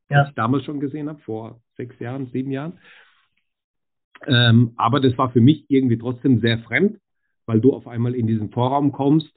[0.10, 0.22] ja.
[0.22, 2.80] was ich damals schon gesehen habe, vor sechs Jahren, sieben Jahren.
[4.26, 7.00] Ähm, aber das war für mich irgendwie trotzdem sehr fremd,
[7.46, 9.32] weil du auf einmal in diesen Vorraum kommst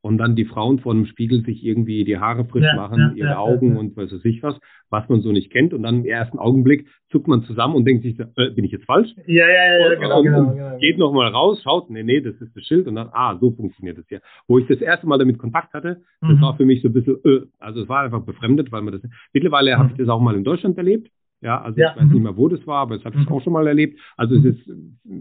[0.00, 3.12] und dann die Frauen vor dem Spiegel sich irgendwie die Haare frisch ja, machen, ja,
[3.14, 4.58] ihre ja, Augen und was weiß ich was,
[4.90, 5.74] was man so nicht kennt.
[5.74, 8.84] Und dann im ersten Augenblick zuckt man zusammen und denkt sich, äh, bin ich jetzt
[8.84, 9.08] falsch?
[9.26, 12.20] Ja, ja, ja, und, genau, und, genau, und genau, Geht nochmal raus, schaut, nee, nee,
[12.20, 14.20] das ist das Schild und dann, ah, so funktioniert das hier.
[14.46, 16.40] Wo ich das erste Mal damit Kontakt hatte, das mhm.
[16.40, 19.02] war für mich so ein bisschen, äh, also es war einfach befremdet, weil man das,
[19.32, 19.78] mittlerweile mhm.
[19.78, 21.10] habe ich das auch mal in Deutschland erlebt.
[21.40, 22.22] Ja, also ich weiß nicht mhm.
[22.22, 23.32] mehr, wo das war, aber das habe ich mhm.
[23.32, 24.00] auch schon mal erlebt.
[24.16, 24.68] Also es ist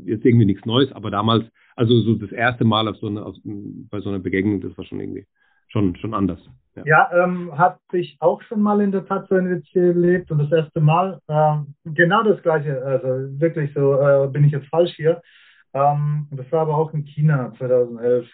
[0.06, 1.46] jetzt irgendwie nichts Neues, aber damals,
[1.78, 4.86] also so das erste Mal auf so eine, auf, bei so einer Begegnung, das war
[4.86, 5.26] schon irgendwie
[5.70, 6.40] schon, schon anders.
[6.76, 10.32] Ja, ja ähm, hatte ich auch schon mal in der Tat so ein WC erlebt
[10.32, 13.08] und das erste Mal ähm, genau das gleiche, also
[13.40, 15.22] wirklich so, äh, bin ich jetzt falsch hier.
[15.74, 18.28] Ähm, das war aber auch in China 2011.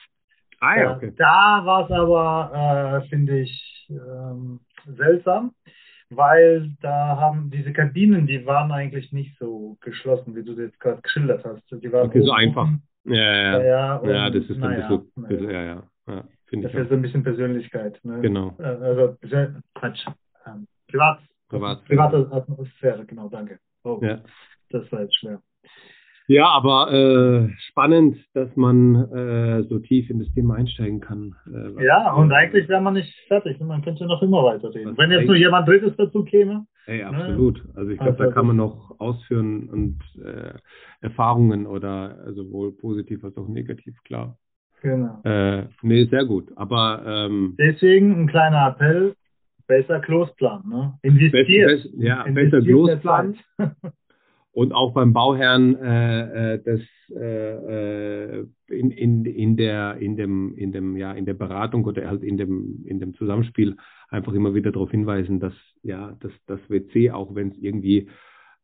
[0.60, 1.08] Ah ja, okay.
[1.08, 5.52] Äh, da war es aber, äh, finde ich, ähm, seltsam
[6.16, 10.80] weil da haben diese Kabinen, die waren eigentlich nicht so geschlossen, wie du das jetzt
[10.80, 11.64] gerade geschildert hast.
[11.72, 12.70] Die waren okay, so einfach.
[13.06, 13.96] Ja, ja, ja.
[13.98, 15.84] Und, ja, das ist ein bisschen, bisschen ja, ja.
[16.08, 16.24] ja
[16.62, 18.00] das ist so ein bisschen Persönlichkeit.
[18.04, 18.22] Ne?
[18.22, 18.56] Genau.
[18.60, 19.18] Äh, also,
[19.76, 20.06] Quatsch.
[20.46, 21.86] Ähm, Privat, Privat.
[21.86, 23.60] Private Atmosphäre, genau, danke.
[23.84, 24.20] Oh, ja.
[24.70, 25.42] Das war jetzt schwer.
[26.28, 31.36] Ja, aber äh, spannend, dass man äh, so tief in das Thema einsteigen kann.
[31.48, 33.60] Äh, ja, und eigentlich wäre man nicht fertig.
[33.60, 34.98] Man könnte noch immer weiterreden.
[34.98, 36.66] Wenn jetzt nur jemand Drittes dazu käme.
[36.86, 37.08] Ey, ne?
[37.08, 37.64] absolut.
[37.76, 40.54] Also ich glaube, also, da kann man noch ausführen und äh,
[41.02, 44.38] Erfahrungen oder also sowohl positiv als auch negativ, klar.
[44.82, 45.22] Genau.
[45.24, 46.52] Äh, nee, sehr gut.
[46.58, 49.16] Aber ähm, deswegen ein kleiner Appell,
[49.66, 51.00] besser Klosplan, ne?
[51.04, 51.70] Investiert.
[51.70, 53.38] Best, best, ja, besser Klosplan.
[54.54, 56.82] und auch beim Bauherrn äh, äh, das
[57.16, 62.08] äh, äh, in, in, in der in dem in dem ja in der Beratung oder
[62.08, 63.76] halt in dem in dem Zusammenspiel
[64.10, 68.10] einfach immer wieder darauf hinweisen, dass ja dass das WC auch wenn es irgendwie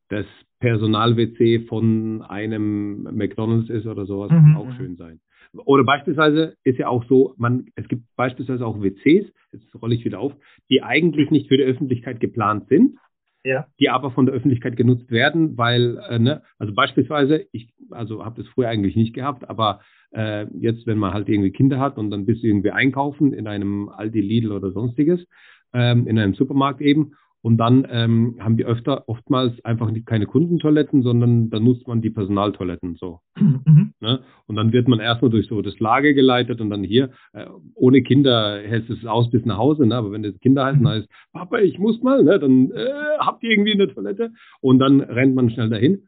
[0.10, 0.26] das
[0.60, 4.58] Personal-WC von einem McDonald's ist oder sowas, mhm.
[4.58, 5.20] auch schön sein.
[5.54, 10.06] Oder beispielsweise ist ja auch so, man, es gibt beispielsweise auch WCs, jetzt rolle ich
[10.06, 10.34] wieder auf,
[10.70, 12.98] die eigentlich nicht für die Öffentlichkeit geplant sind,
[13.44, 13.68] ja.
[13.80, 18.42] die aber von der Öffentlichkeit genutzt werden, weil, äh, ne, also beispielsweise, ich also habe
[18.42, 22.12] das früher eigentlich nicht gehabt, aber äh, jetzt, wenn man halt irgendwie Kinder hat und
[22.12, 25.26] dann bist du irgendwie einkaufen in einem Aldi, Lidl oder sonstiges,
[25.74, 30.26] ähm, in einem Supermarkt eben und dann ähm, haben die öfter oftmals einfach nicht keine
[30.26, 33.22] Kundentoiletten, sondern dann nutzt man die Personaltoiletten so.
[33.38, 33.94] Mhm.
[34.02, 34.22] Ne?
[34.48, 38.02] Und dann wird man erstmal durch so das Lager geleitet und dann hier, äh, ohne
[38.02, 39.96] Kinder hältst es aus bis nach Hause, ne?
[39.96, 40.88] aber wenn das Kinder heißen, mhm.
[40.88, 42.40] heißt, Papa, ich muss mal, ne?
[42.40, 42.88] dann äh,
[43.20, 46.08] habt ihr irgendwie eine Toilette und dann rennt man schnell dahin.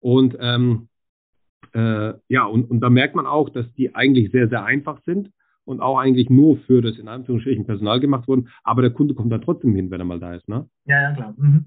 [0.00, 0.88] Und ähm,
[1.74, 5.30] äh, ja, und, und da merkt man auch, dass die eigentlich sehr, sehr einfach sind
[5.64, 9.32] und auch eigentlich nur für das in Anführungsstrichen Personal gemacht wurden, aber der Kunde kommt
[9.32, 10.68] da trotzdem hin, wenn er mal da ist, ne?
[10.86, 11.34] Ja, ja, klar.
[11.36, 11.66] Mhm.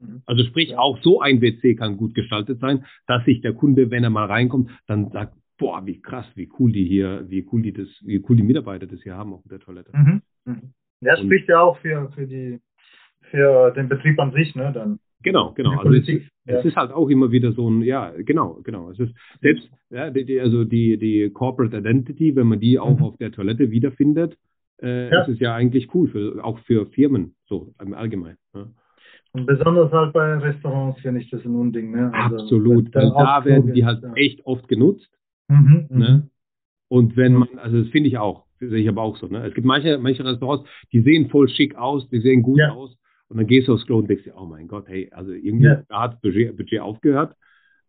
[0.00, 0.22] mhm.
[0.26, 4.04] Also sprich, auch so ein WC kann gut gestaltet sein, dass sich der Kunde, wenn
[4.04, 7.72] er mal reinkommt, dann sagt, boah, wie krass, wie cool die hier, wie cool die
[7.72, 9.90] das, wie cool die Mitarbeiter das hier haben auf der Toilette.
[9.96, 10.22] Mhm.
[10.44, 10.74] Mhm.
[11.00, 12.60] Das spricht ja auch für, für die,
[13.30, 14.98] für den Betrieb an sich, ne, dann.
[15.24, 15.78] Genau, genau.
[15.78, 16.58] Also es, ist, ja.
[16.58, 18.90] es ist halt auch immer wieder so ein, ja, genau, genau.
[18.90, 22.98] Es ist selbst, ja, die, die, also die, die Corporate Identity, wenn man die auch
[22.98, 23.04] mhm.
[23.04, 24.36] auf der Toilette wiederfindet,
[24.82, 25.22] äh, ja.
[25.22, 28.36] ist es ja eigentlich cool, für, auch für Firmen, so im Allgemeinen.
[28.54, 28.66] Ja.
[29.32, 31.90] Und besonders halt bei Restaurants finde ich das ein Unding.
[31.90, 32.12] Ne?
[32.12, 35.10] Also, Absolut, weil da werden die halt echt oft genutzt.
[35.48, 36.30] Mhm, mhm, ne?
[36.88, 39.44] Und wenn man, also das finde ich auch, sehe ich aber auch so, ne?
[39.44, 42.96] Es gibt manche, manche Restaurants, die sehen voll schick aus, die sehen gut aus,
[43.34, 45.66] und dann gehst du aufs Klo und denkst dir, oh mein Gott, hey, also irgendwie,
[45.66, 45.82] ja.
[45.88, 47.34] da hat Budget, Budget aufgehört.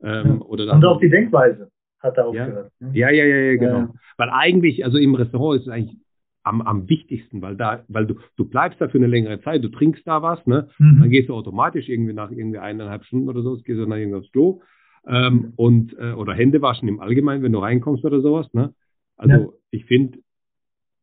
[0.01, 0.45] Ähm, ja.
[0.47, 2.71] oder und auch die Denkweise hat er aufgehört.
[2.79, 2.97] Ja, ne?
[2.97, 3.93] ja, ja, ja, ja genau.
[4.17, 5.99] Weil eigentlich, also im Restaurant ist es eigentlich
[6.41, 9.69] am, am wichtigsten, weil da, weil du, du bleibst da für eine längere Zeit, du
[9.69, 10.67] trinkst da was, ne?
[10.79, 11.01] Mhm.
[11.01, 14.17] Dann gehst du automatisch irgendwie nach irgendwie eineinhalb Stunden oder so, gehst du dann irgendwie
[14.17, 14.63] aufs Klo.
[15.07, 15.53] Ähm, mhm.
[15.57, 18.73] und äh, oder Hände waschen im Allgemeinen, wenn du reinkommst oder sowas, ne?
[19.15, 20.17] Also ich finde,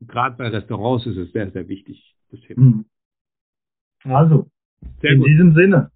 [0.01, 2.63] gerade bei Restaurants ist es sehr, sehr wichtig, das Thema.
[2.63, 2.85] Mhm.
[4.05, 4.47] Also,
[5.01, 5.29] sehr in gut.
[5.29, 5.91] diesem Sinne.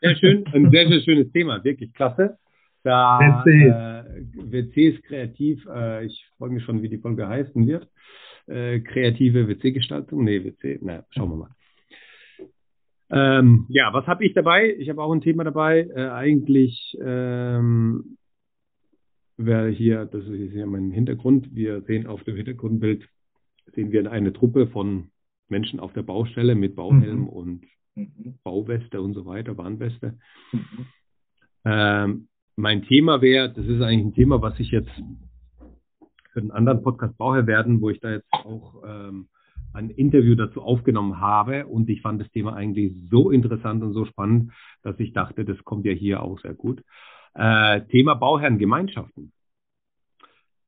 [0.00, 2.38] Sehr schön, ein sehr, sehr schönes Thema, wirklich klasse.
[2.84, 3.44] Da.
[3.44, 7.88] Äh, WCs kreativ, äh, ich freue mich schon, wie die Folge heißen wird.
[8.46, 11.50] Äh, kreative WC-Gestaltung, nee, WC, na, schauen wir mal.
[13.10, 14.74] Ähm, ja, was habe ich dabei?
[14.78, 15.88] Ich habe auch ein Thema dabei.
[15.94, 18.16] Äh, eigentlich ähm,
[19.36, 21.54] wäre hier, das ist hier mein Hintergrund.
[21.54, 23.08] Wir sehen auf dem Hintergrundbild,
[23.74, 25.10] sehen wir eine Truppe von
[25.50, 27.28] Menschen auf der Baustelle mit Bauhelm mhm.
[27.28, 28.38] und mhm.
[28.42, 30.18] Bauweste und so weiter, Warnweste.
[30.52, 30.86] Mhm.
[31.64, 34.90] Ähm, mein Thema wäre, das ist eigentlich ein Thema, was ich jetzt
[36.32, 39.28] für einen anderen Podcast Bauherr werden, wo ich da jetzt auch ähm,
[39.72, 44.04] ein Interview dazu aufgenommen habe und ich fand das Thema eigentlich so interessant und so
[44.06, 46.82] spannend, dass ich dachte, das kommt ja hier auch sehr gut.
[47.34, 49.32] Äh, Thema Bauherrengemeinschaften.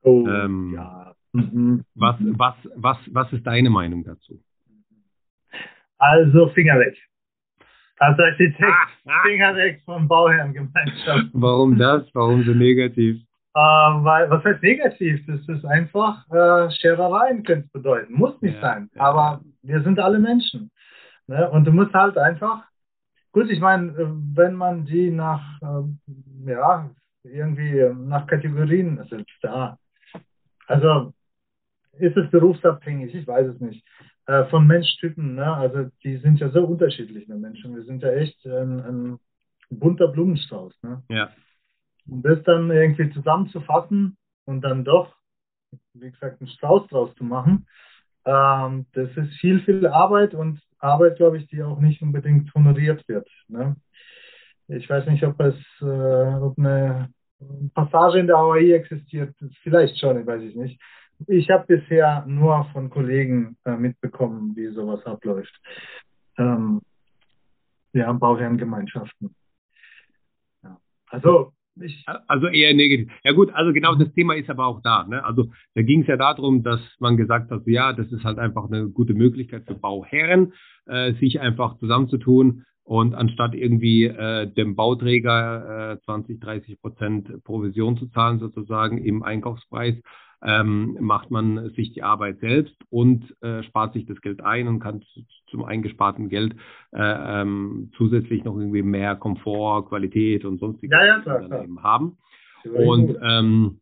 [0.03, 1.15] Oh, ähm, ja.
[1.33, 1.85] Mhm.
[1.95, 4.43] Was, was, was, was ist deine Meinung dazu?
[6.01, 6.97] Also Finger weg.
[7.99, 9.23] Als Architekt ah, ah.
[9.23, 11.29] Finger weg von Bauherrengemeinschaft.
[11.35, 12.09] Warum das?
[12.15, 13.17] Warum so negativ?
[13.55, 15.21] Äh, weil, was heißt negativ?
[15.27, 18.15] Das ist einfach äh, Scherereien könnte es bedeuten.
[18.15, 18.91] Muss nicht ja, sein.
[18.95, 19.03] Ja.
[19.03, 20.71] Aber wir sind alle Menschen.
[21.27, 21.51] Ne?
[21.51, 22.65] Und du musst halt einfach,
[23.33, 23.93] gut, ich meine,
[24.35, 26.91] wenn man die nach, äh, ja,
[27.25, 29.77] irgendwie nach Kategorien setzt, da.
[30.67, 31.13] Also
[31.99, 33.85] ist es berufsabhängig, ich weiß es nicht.
[34.31, 35.57] Äh, von Menschtypen, ne?
[35.57, 37.75] also die sind ja so unterschiedlich, ne Menschen.
[37.75, 39.19] Wir sind ja echt ein, ein
[39.71, 40.73] bunter Blumenstrauß.
[40.85, 41.03] Ne?
[41.09, 41.31] Ja.
[42.07, 45.17] Und das dann irgendwie zusammenzufassen und dann doch,
[45.95, 47.67] wie gesagt, einen Strauß draus zu machen,
[48.25, 53.09] ähm, das ist viel, viel Arbeit und Arbeit, glaube ich, die auch nicht unbedingt honoriert
[53.09, 53.29] wird.
[53.49, 53.75] Ne?
[54.69, 57.09] Ich weiß nicht, ob es äh, ob eine
[57.75, 59.35] Passage in der HAI existiert.
[59.65, 60.81] Vielleicht schon, ich weiß ich nicht.
[61.27, 65.55] Ich habe bisher nur von Kollegen äh, mitbekommen, wie sowas abläuft.
[66.39, 66.81] Ähm,
[67.93, 69.35] ja, Bauherrengemeinschaften.
[70.63, 70.79] Ja.
[71.09, 73.11] Also ich also eher negativ.
[73.25, 75.05] Ja gut, also genau das Thema ist aber auch da.
[75.05, 75.25] Ne?
[75.25, 78.67] Also da ging es ja darum, dass man gesagt hat, ja, das ist halt einfach
[78.67, 80.53] eine gute Möglichkeit für Bauherren,
[80.87, 87.97] äh, sich einfach zusammenzutun und anstatt irgendwie äh, dem Bauträger äh, 20, 30 Prozent Provision
[87.97, 89.95] zu zahlen sozusagen im Einkaufspreis,
[90.43, 94.81] ähm, macht man sich die Arbeit selbst und äh, spart sich das Geld ein und
[94.81, 95.03] kann
[95.51, 96.55] zum eingesparten Geld
[96.93, 101.67] äh, ähm, zusätzlich noch irgendwie mehr Komfort, Qualität und sonstiges ja, ja, klar, klar.
[101.83, 102.19] haben.
[102.65, 103.81] Und ähm,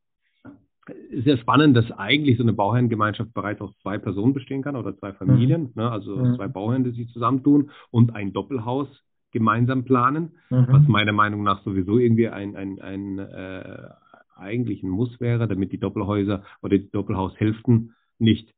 [1.11, 4.97] ist ja spannend, dass eigentlich so eine Bauherrengemeinschaft bereits aus zwei Personen bestehen kann oder
[4.97, 5.73] zwei Familien, mhm.
[5.75, 6.37] ne, also mhm.
[6.37, 8.89] zwei Bauherren, die sich zusammentun und ein Doppelhaus
[9.31, 10.67] gemeinsam planen, mhm.
[10.71, 13.91] was meiner Meinung nach sowieso irgendwie ein, ein, ein äh,
[14.39, 18.53] eigentlich ein Muss wäre, damit die Doppelhäuser oder die Doppelhaushälften nicht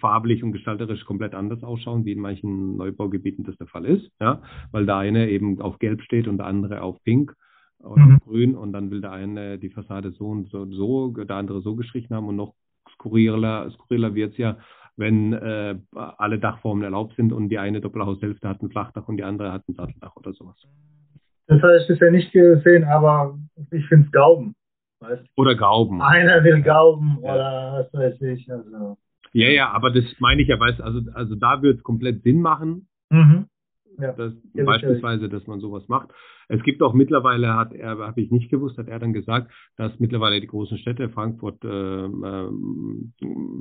[0.00, 4.42] farblich und gestalterisch komplett anders ausschauen, wie in manchen Neubaugebieten das der Fall ist, ja,
[4.72, 7.34] weil der eine eben auf Gelb steht und der andere auf Pink
[7.78, 8.16] oder mhm.
[8.16, 11.60] auf Grün und dann will der eine die Fassade so und so, so der andere
[11.60, 12.54] so gestrichen haben und noch
[12.94, 14.58] skurriler, skurriler wird es ja,
[14.96, 19.24] wenn äh, alle Dachformen erlaubt sind und die eine Doppelhaushälfte hat ein Flachdach und die
[19.24, 20.56] andere hat ein Satteldach oder sowas.
[21.48, 23.38] Das habe ich bisher nicht gesehen, aber
[23.70, 24.54] ich finde es Gauben.
[25.08, 25.24] Weißt?
[25.36, 26.02] Oder Gauben.
[26.02, 27.34] Einer will Gauben ja.
[27.34, 28.50] oder was weiß ich.
[28.50, 28.96] Also.
[29.32, 32.40] Ja, ja, aber das meine ich ja, weißt also, also da wird es komplett Sinn
[32.40, 32.88] machen.
[33.10, 33.46] Mhm.
[33.98, 36.10] Ja, das, beispielsweise, dass man sowas macht.
[36.48, 39.98] Es gibt auch mittlerweile, hat er, habe ich nicht gewusst, hat er dann gesagt, dass
[39.98, 42.50] mittlerweile die großen Städte, Frankfurt, äh, äh,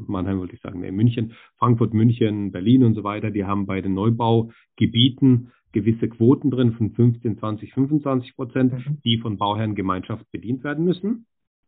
[0.08, 3.82] Mannheim wollte ich sagen, nee, München, Frankfurt, München, Berlin und so weiter, die haben bei
[3.82, 8.98] den Neubaugebieten gewisse Quoten drin von 15, 20, 25 Prozent, mhm.
[9.04, 11.26] die von Bauherrengemeinschaft bedient werden müssen.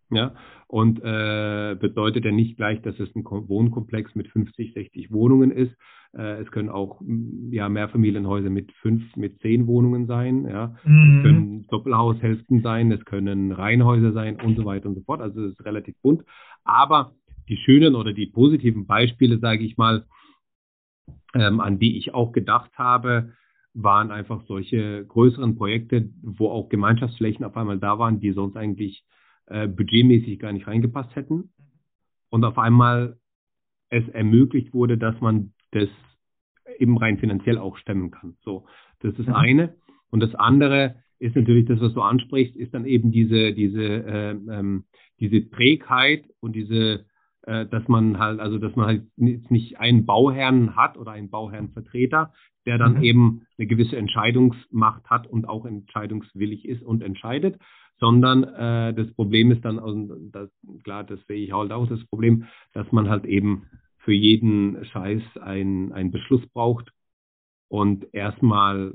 [0.09, 0.35] Ja,
[0.67, 5.73] und äh, bedeutet ja nicht gleich, dass es ein Wohnkomplex mit 50, 60 Wohnungen ist.
[6.13, 7.01] Äh, es können auch
[7.51, 10.45] ja, Mehrfamilienhäuser mit fünf, mit zehn Wohnungen sein.
[10.45, 10.75] Ja.
[10.85, 11.17] Mhm.
[11.17, 15.21] Es können Doppelhaushälften sein, es können Reihenhäuser sein und so weiter und so fort.
[15.21, 16.23] Also es ist relativ bunt.
[16.63, 17.13] Aber
[17.49, 20.05] die schönen oder die positiven Beispiele, sage ich mal,
[21.33, 23.33] ähm, an die ich auch gedacht habe,
[23.73, 29.03] waren einfach solche größeren Projekte, wo auch Gemeinschaftsflächen auf einmal da waren, die sonst eigentlich
[29.47, 31.51] äh, budgetmäßig gar nicht reingepasst hätten.
[32.29, 33.17] Und auf einmal
[33.89, 35.89] es ermöglicht wurde, dass man das
[36.77, 38.35] eben rein finanziell auch stemmen kann.
[38.41, 38.65] So,
[38.99, 39.33] das ist das mhm.
[39.33, 39.75] eine.
[40.09, 44.31] Und das andere ist natürlich das, was du ansprichst, ist dann eben diese, diese, äh,
[44.31, 44.85] ähm,
[45.19, 47.05] diese Trägheit und diese
[47.47, 52.33] äh, dass man halt, also dass man halt nicht einen Bauherrn hat oder einen Bauherrnvertreter,
[52.65, 53.03] der dann mhm.
[53.03, 57.57] eben eine gewisse Entscheidungsmacht hat und auch entscheidungswillig ist und entscheidet,
[57.99, 60.49] sondern äh, das Problem ist dann, also das,
[60.83, 65.21] klar, das sehe ich halt auch das Problem, dass man halt eben für jeden Scheiß
[65.41, 66.91] einen Beschluss braucht
[67.67, 68.93] und erstmal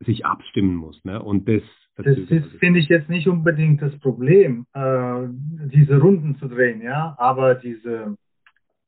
[0.00, 1.04] sich abstimmen muss.
[1.04, 1.20] Ne?
[1.22, 1.62] Und das
[1.96, 5.26] das ist, finde ich, jetzt nicht unbedingt das Problem, äh,
[5.68, 8.16] diese Runden zu drehen, ja, aber diese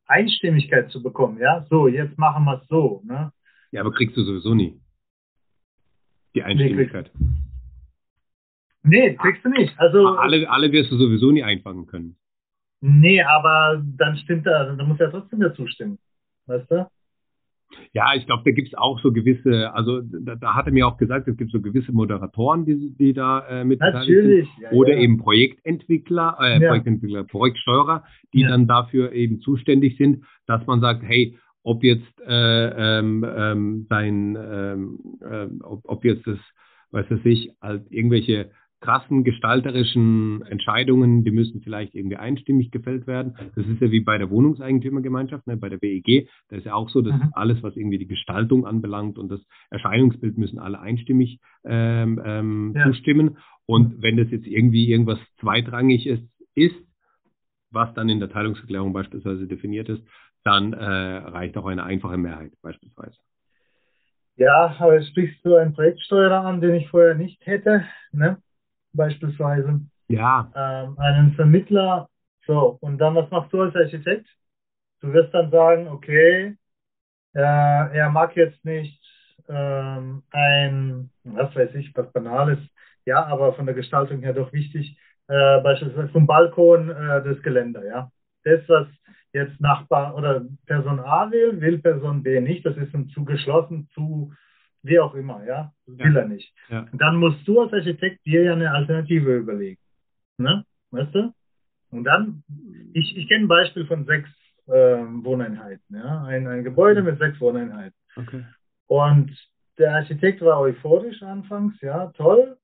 [0.06, 3.32] Einstimmigkeit zu bekommen, ja, so, jetzt machen wir es so, ne?
[3.70, 4.80] Ja, aber kriegst du sowieso nie.
[6.34, 7.10] Die Einstimmigkeit.
[7.18, 7.28] Nee,
[8.82, 9.72] nee kriegst du nicht.
[9.78, 12.16] Also, alle, alle wirst du sowieso nie einfangen können.
[12.80, 15.98] Nee, aber dann stimmt er, dann muss er trotzdem dazu stimmen.
[16.46, 16.86] Weißt du?
[17.92, 20.86] Ja, ich glaube, da gibt es auch so gewisse, also da, da hat er mir
[20.86, 24.62] auch gesagt, es gibt so gewisse Moderatoren, die, die da äh, mit Natürlich, sind.
[24.62, 25.00] Ja, oder ja.
[25.00, 26.68] eben Projektentwickler, äh, ja.
[26.68, 32.98] Projektentwickler, Projektsteuerer, die dann dafür eben zuständig sind, dass man sagt, hey, ob jetzt äh,
[32.98, 36.38] ähm, ähm, sein, ähm, äh, ob, ob jetzt das,
[36.90, 38.50] weiß ich, halt irgendwelche
[38.82, 43.34] krassen gestalterischen Entscheidungen, die müssen vielleicht irgendwie einstimmig gefällt werden.
[43.54, 46.28] Das ist ja wie bei der Wohnungseigentümergemeinschaft, ne, bei der WEG.
[46.48, 47.30] Da ist ja auch so, dass mhm.
[47.32, 49.40] alles, was irgendwie die Gestaltung anbelangt und das
[49.70, 52.84] Erscheinungsbild, müssen alle einstimmig ähm, ähm, ja.
[52.84, 53.38] zustimmen.
[53.66, 56.76] Und wenn das jetzt irgendwie irgendwas zweitrangig ist, ist,
[57.70, 60.02] was dann in der Teilungserklärung beispielsweise definiert ist,
[60.44, 63.16] dann äh, reicht auch eine einfache Mehrheit beispielsweise.
[64.36, 68.38] Ja, aber jetzt sprichst du einen Projektsteuerer an, den ich vorher nicht hätte, ne?
[68.92, 69.80] Beispielsweise.
[70.08, 70.50] Ja.
[70.54, 72.08] Ähm, einen Vermittler.
[72.46, 74.26] So, und dann, was machst du als Architekt?
[75.00, 76.56] Du wirst dann sagen, okay,
[77.34, 79.00] äh, er mag jetzt nicht
[79.48, 82.58] ähm, ein, was weiß ich, was Banales,
[83.04, 84.96] ja, aber von der Gestaltung her doch wichtig,
[85.28, 88.10] äh, beispielsweise vom Balkon äh, das Geländer, ja.
[88.44, 88.88] Das, was
[89.32, 92.66] jetzt Nachbar oder Person A will, will Person B nicht.
[92.66, 94.32] Das ist ihm zu geschlossen, zu
[94.82, 95.72] wie auch immer, ja.
[95.86, 96.20] Will ja.
[96.20, 96.52] er nicht.
[96.68, 96.86] Ja.
[96.92, 99.80] Dann musst du als Architekt dir ja eine Alternative überlegen.
[100.38, 100.64] Ne?
[100.90, 101.32] Weißt du?
[101.90, 102.42] Und dann,
[102.94, 104.28] ich, ich kenne ein Beispiel von sechs
[104.66, 106.24] äh, Wohneinheiten, ja.
[106.24, 107.96] Ein, ein Gebäude mit sechs Wohneinheiten.
[108.16, 108.44] Okay.
[108.86, 109.30] Und
[109.78, 112.56] der Architekt war euphorisch anfangs, ja, toll.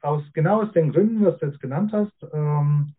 [0.00, 2.14] Aus genau aus den Gründen, was du jetzt genannt hast.
[2.32, 2.94] Ähm,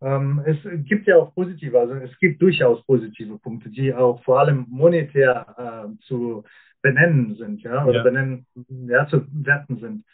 [0.00, 4.40] ähm, es gibt ja auch positive, also es gibt durchaus positive Punkte, die auch vor
[4.40, 6.44] allem monetär äh, zu
[6.86, 8.02] benennen sind, ja, oder ja.
[8.04, 8.46] benennen,
[8.88, 10.04] ja, zu werten sind.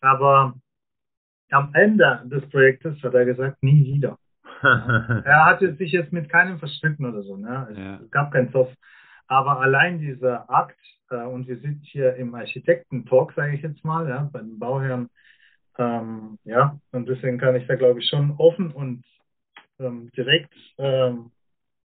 [0.00, 0.54] Aber
[1.50, 4.18] am Ende des Projektes hat er gesagt, nie wieder.
[4.62, 7.68] er hatte sich jetzt mit keinem verstritten oder so, ne?
[7.70, 8.00] Es ja.
[8.10, 8.72] gab keinen Zoff.
[9.26, 10.78] Aber allein dieser Akt,
[11.10, 15.10] äh, und wir sind hier im Architekten-Talk, sage ich jetzt mal, ja, bei den Bauherren,
[15.78, 19.04] ähm, ja, und deswegen kann ich da, glaube ich, schon offen und
[19.78, 21.30] ähm, direkt ähm,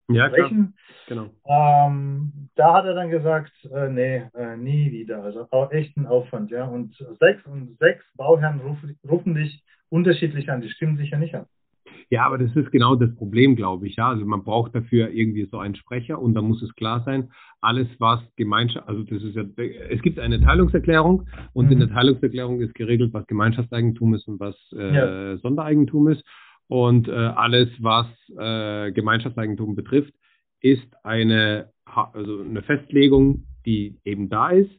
[0.08, 0.74] ja, sprechen.
[1.08, 1.30] Genau.
[1.46, 5.22] Ähm, da hat er dann gesagt, äh, nee, äh, nie wieder.
[5.22, 6.64] Also echt ein Aufwand, ja.
[6.64, 11.34] Und sechs und sechs Bauherren rufen, rufen dich unterschiedlich an, die stimmen sich ja nicht
[11.34, 11.46] an.
[12.10, 13.96] Ja, aber das ist genau das Problem, glaube ich.
[13.96, 17.30] Ja, also man braucht dafür irgendwie so einen Sprecher und da muss es klar sein,
[17.60, 19.44] alles was Gemeinschaft, also das ist ja,
[19.88, 21.72] es gibt eine Teilungserklärung und mhm.
[21.72, 25.36] in der Teilungserklärung ist geregelt, was Gemeinschaftseigentum ist und was äh, ja.
[25.38, 26.22] Sondereigentum ist.
[26.72, 28.06] Und äh, alles, was
[28.38, 30.14] äh, Gemeinschaftseigentum betrifft,
[30.62, 34.70] ist eine, also eine Festlegung, die eben da ist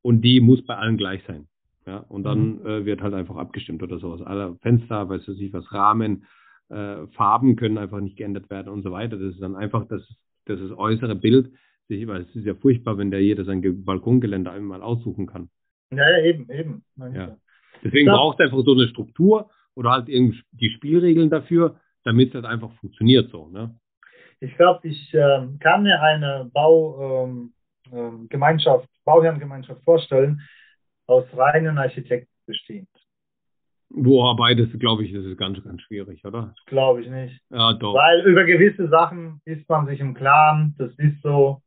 [0.00, 1.48] und die muss bei allen gleich sein.
[1.88, 2.66] Ja, und dann mhm.
[2.66, 4.22] äh, wird halt einfach abgestimmt oder sowas.
[4.22, 6.24] Alle Fenster, weißt du nicht, was Rahmen,
[6.68, 9.16] äh, Farben können einfach nicht geändert werden und so weiter.
[9.16, 10.02] Das ist dann einfach das,
[10.44, 11.50] das, das äußere Bild.
[11.88, 15.50] Weil es ist ja furchtbar, wenn der jeder sein Balkongeländer einmal aussuchen kann.
[15.90, 16.84] Ja, ja eben, eben.
[17.12, 17.36] Ja.
[17.82, 22.44] Deswegen braucht es einfach so eine Struktur oder halt irgendwie die Spielregeln dafür, damit das
[22.44, 23.48] einfach funktioniert so.
[23.48, 23.74] Ne?
[24.38, 27.54] Ich glaube, ich äh, kann mir eine Baugemeinschaft,
[27.90, 30.42] ähm, ähm, Bauherrengemeinschaft vorstellen,
[31.06, 32.88] aus reinen Architekten bestehend.
[33.88, 36.54] Boah, beides, glaube ich, das ist ganz, ganz schwierig, oder?
[36.66, 37.40] Glaube ich nicht.
[37.50, 37.94] Ja, doch.
[37.94, 41.62] Weil über gewisse Sachen ist man sich im Klaren, das ist so,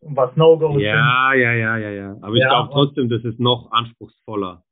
[0.00, 1.42] was No-Go ja, sind.
[1.42, 2.16] Ja, ja, ja, ja.
[2.22, 4.62] Aber ja, ich glaube trotzdem, das ist noch anspruchsvoller.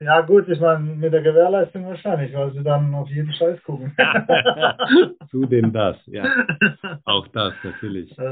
[0.00, 3.92] Ja, gut, ich meine, mit der Gewährleistung wahrscheinlich, weil sie dann auf jeden Scheiß gucken.
[5.30, 6.24] Zudem das, ja.
[7.04, 8.16] Auch das, natürlich.
[8.16, 8.22] Äh,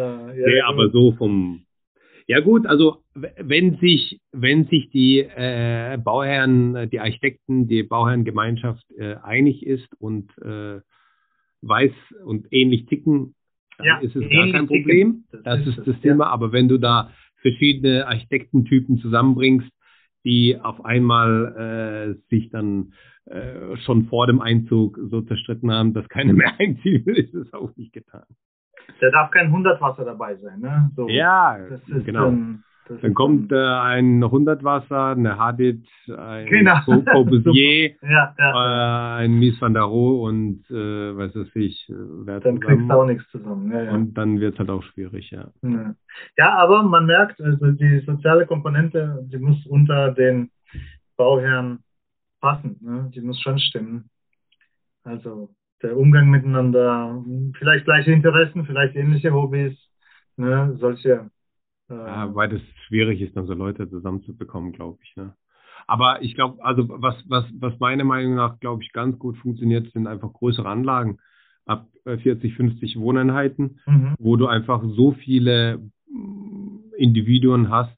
[0.40, 1.66] ja, nee, aber so vom,
[2.28, 9.16] ja gut, also wenn sich, wenn sich die äh, Bauherren, die Architekten, die Bauherrengemeinschaft äh,
[9.22, 10.80] einig ist und äh,
[11.62, 11.92] weiß
[12.24, 13.34] und ähnlich ticken,
[13.78, 15.24] dann ja, ist es gar kein Problem.
[15.30, 16.24] Das, das, ist, ist das, Thema.
[16.24, 16.30] Ja.
[16.30, 19.70] Aber wenn du da verschiedene Architektentypen zusammenbringst,
[20.26, 22.92] die auf einmal äh, sich dann
[23.26, 27.52] äh, schon vor dem Einzug so zerstritten haben, dass keiner mehr einziehen will, ist es
[27.54, 28.26] auch nicht getan.
[29.00, 30.90] Da darf kein Hundertwasser dabei sein, ne?
[30.94, 31.58] So, ja,
[32.04, 32.26] genau.
[32.26, 36.80] Dann, dann kommt äh, ein Hundertwasser, eine Hadid, ein genau.
[37.12, 39.18] Corbusier, ja, ja.
[39.18, 42.92] Äh, ein Mies van der Rohe und äh, weiß es ich, wer Dann kriegst du
[42.92, 43.72] auch nichts zusammen.
[43.72, 43.92] Ja, ja.
[43.92, 45.50] Und dann wird es halt auch schwierig, ja.
[46.36, 50.50] Ja, aber man merkt, also die soziale Komponente, die muss unter den
[51.16, 51.80] Bauherren
[52.40, 53.10] passen, ne?
[53.14, 54.10] die muss schon stimmen.
[55.02, 55.50] Also
[55.82, 57.22] der Umgang miteinander,
[57.58, 59.76] vielleicht gleiche Interessen, vielleicht ähnliche Hobbys,
[60.36, 61.30] ne, solche.
[61.88, 65.14] Ja, weil das schwierig ist, dann so Leute zusammenzubekommen, glaube ich.
[65.16, 65.34] Ne?
[65.86, 69.92] Aber ich glaube, also was, was, was meiner Meinung nach, glaube ich, ganz gut funktioniert,
[69.92, 71.18] sind einfach größere Anlagen
[71.64, 74.14] ab 40, äh, 50 Wohneinheiten, mhm.
[74.18, 75.78] wo du einfach so viele
[76.08, 77.96] mm, Individuen hast,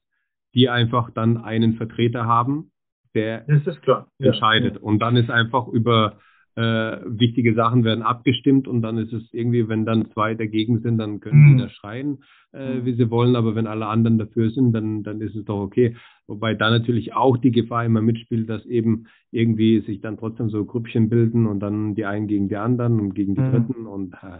[0.53, 2.71] die einfach dann einen Vertreter haben,
[3.15, 4.75] der entscheidet.
[4.75, 4.81] Ja.
[4.81, 6.19] Und dann ist einfach über
[6.59, 10.97] äh, wichtige Sachen werden abgestimmt und dann ist es irgendwie, wenn dann zwei dagegen sind,
[10.97, 11.57] dann können mhm.
[11.57, 12.17] die da schreien,
[12.51, 15.61] äh, wie sie wollen, aber wenn alle anderen dafür sind, dann, dann ist es doch
[15.61, 15.95] okay.
[16.27, 20.65] Wobei da natürlich auch die Gefahr immer mitspielt, dass eben irgendwie sich dann trotzdem so
[20.65, 23.51] Grüppchen bilden und dann die einen gegen die anderen und gegen die mhm.
[23.51, 24.39] Dritten und äh,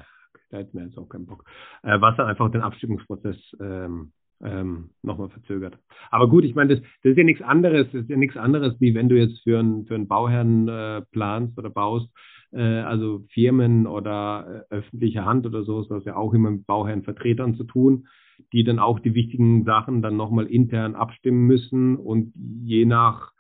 [0.50, 1.46] da hätten wir jetzt auch keinen Bock.
[1.84, 4.12] Äh, was dann einfach den Abstimmungsprozess ähm,
[4.44, 5.78] ähm, nochmal verzögert.
[6.12, 8.76] Aber gut, ich meine, das, das ist ja nichts anderes, das ist ja nichts anderes,
[8.80, 12.10] wie wenn du jetzt für, ein, für einen Bauherrn äh, planst oder baust,
[12.52, 17.56] äh, also Firmen oder äh, öffentliche Hand oder so, ist ja auch immer mit Bauherrenvertretern
[17.56, 18.08] zu tun,
[18.54, 22.34] die dann auch die wichtigen Sachen dann nochmal intern abstimmen müssen und
[22.64, 23.32] je nach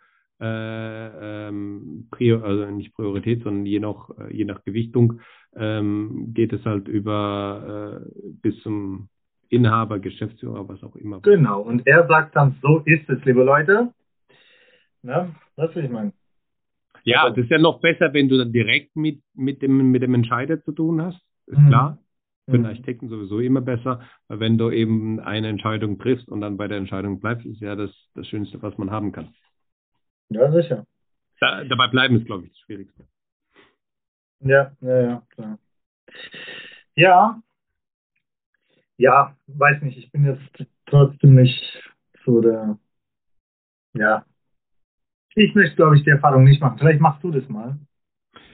[0.41, 5.20] äh, ähm, Prior, also nicht Priorität, sondern je nach, äh, je nach Gewichtung
[5.56, 8.10] ähm, geht es halt über äh,
[8.41, 9.10] bis zum
[9.50, 11.20] Inhaber, Geschäftsführer, was auch immer.
[11.22, 13.93] Genau, und er sagt dann, so ist es, liebe Leute.
[15.02, 15.36] Ne?
[15.56, 16.14] Das will ich meinen.
[17.04, 17.36] Ja, also.
[17.36, 20.62] das ist ja noch besser, wenn du dann direkt mit, mit, dem, mit dem Entscheider
[20.64, 21.68] zu tun hast, ist mhm.
[21.68, 21.97] klar.
[22.45, 22.68] Für den mhm.
[22.68, 26.80] Architekten sowieso immer besser, weil wenn du eben eine Entscheidung triffst und dann bei der
[26.80, 29.34] Entscheidung bleibst, ist ja das, das Schönste, was man haben kann.
[30.30, 30.86] Ja, sicher.
[31.39, 33.06] Da, dabei bleiben ist, glaube ich, das Schwierigste.
[34.41, 35.60] Ja, ja, ja, klar.
[36.95, 37.41] Ja,
[39.00, 41.64] ja, weiß nicht, ich bin jetzt trotzdem nicht
[42.26, 42.78] so der,
[43.93, 44.26] ja,
[45.36, 46.78] ich möchte, glaube ich, die Erfahrung nicht machen.
[46.78, 47.80] Vielleicht machst du das mal.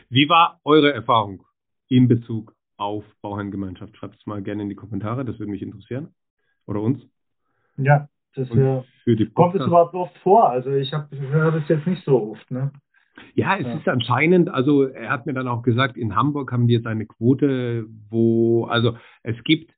[0.09, 1.43] Wie war eure Erfahrung
[1.89, 3.97] in Bezug auf Bauherrengemeinschaft?
[3.97, 6.13] Schreibt es mal gerne in die Kommentare, das würde mich interessieren.
[6.67, 7.01] Oder uns.
[7.77, 8.85] Ja, das wäre.
[9.33, 10.49] Kommt es überhaupt oft vor?
[10.49, 12.71] Also ich höre das jetzt nicht so oft, ne?
[13.33, 13.77] Ja, es ja.
[13.77, 17.05] ist anscheinend, also er hat mir dann auch gesagt, in Hamburg haben die jetzt eine
[17.05, 19.74] Quote, wo, also es gibt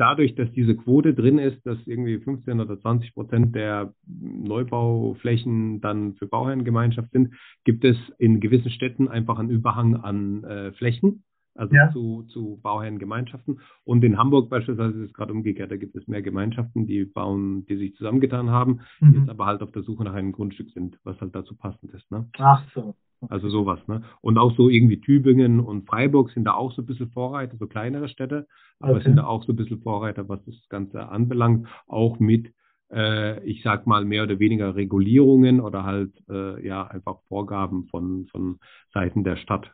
[0.00, 6.14] dadurch, dass diese Quote drin ist, dass irgendwie 15 oder 20 Prozent der Neubauflächen dann
[6.14, 7.34] für Bauherrengemeinschaft sind,
[7.64, 11.24] gibt es in gewissen Städten einfach einen Überhang an äh, Flächen,
[11.54, 11.90] also ja.
[11.92, 13.60] zu, zu Bauherrengemeinschaften.
[13.84, 17.66] Und in Hamburg beispielsweise ist es gerade umgekehrt, da gibt es mehr Gemeinschaften, die bauen,
[17.66, 19.12] die sich zusammengetan haben, mhm.
[19.12, 21.92] die jetzt aber halt auf der Suche nach einem Grundstück sind, was halt dazu passend
[21.92, 22.10] ist.
[22.10, 22.26] Ne?
[22.38, 22.94] Ach so.
[23.28, 24.02] Also sowas, ne?
[24.22, 27.66] Und auch so irgendwie Tübingen und Freiburg sind da auch so ein bisschen Vorreiter, so
[27.66, 28.46] kleinere Städte,
[28.78, 29.04] aber okay.
[29.04, 32.52] sind da auch so ein bisschen Vorreiter, was das Ganze anbelangt, auch mit,
[32.90, 38.26] äh, ich sag mal, mehr oder weniger Regulierungen oder halt, äh, ja, einfach Vorgaben von,
[38.30, 38.58] von
[38.94, 39.70] Seiten der Stadt.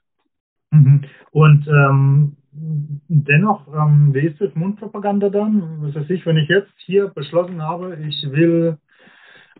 [0.72, 1.02] Mhm.
[1.30, 5.82] Und ähm, dennoch, ähm, wie ist das Mundpropaganda dann?
[5.82, 8.78] Was weiß ich, wenn ich jetzt hier beschlossen habe, ich will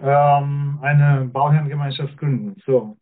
[0.01, 2.57] ähm, eine Bauherrengemeinschaft gründen.
[2.67, 2.97] So,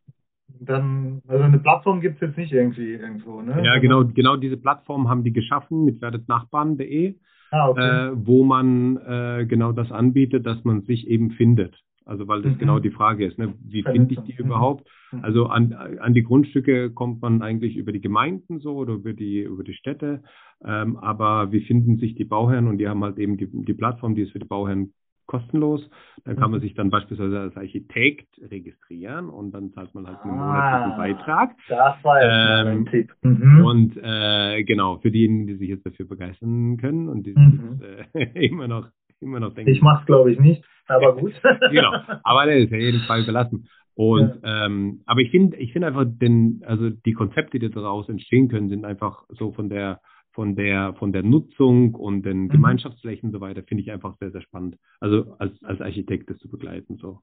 [0.60, 3.62] dann, also eine Plattform gibt es jetzt nicht irgendwie irgendwo, ne?
[3.64, 7.16] Ja, genau, genau diese Plattform haben die geschaffen mit werdetnachbarn.de,
[7.50, 7.80] ah, okay.
[7.80, 11.74] äh, wo man äh, genau das anbietet, dass man sich eben findet.
[12.06, 12.58] Also weil das mhm.
[12.58, 13.54] genau die Frage ist, ne?
[13.64, 14.46] wie finde ich die mhm.
[14.46, 14.86] überhaupt?
[15.10, 15.24] Mhm.
[15.24, 19.40] Also an, an die Grundstücke kommt man eigentlich über die Gemeinden so oder über die
[19.40, 20.22] über die Städte,
[20.64, 24.14] ähm, aber wie finden sich die Bauherren und die haben halt eben die, die Plattform,
[24.14, 24.92] die ist für die Bauherren
[25.26, 25.88] kostenlos.
[26.24, 26.62] Da kann man mhm.
[26.62, 31.50] sich dann beispielsweise als Architekt registrieren und dann zahlt man halt einen ah, monatlichen Beitrag.
[31.68, 33.12] Das war jetzt ähm, ein Tipp.
[33.22, 33.64] Mhm.
[33.64, 37.80] Und äh, genau, für diejenigen, die sich jetzt dafür begeistern können und die mhm.
[37.80, 38.88] jetzt, äh, immer noch
[39.20, 39.70] immer noch denken.
[39.70, 41.32] Ich mach's glaube ich nicht, aber gut.
[41.70, 43.68] genau, aber das ist ja jeden Fall überlassen.
[43.94, 44.66] Und ja.
[44.66, 48.68] ähm, aber ich finde, ich finde einfach den, also die Konzepte, die daraus entstehen können,
[48.68, 50.00] sind einfach so von der
[50.34, 52.48] von der, von der Nutzung und den mhm.
[52.48, 54.76] Gemeinschaftsflächen und so weiter, finde ich einfach sehr, sehr spannend.
[55.00, 56.96] Also als, als Architekt das zu begleiten.
[56.96, 57.20] So.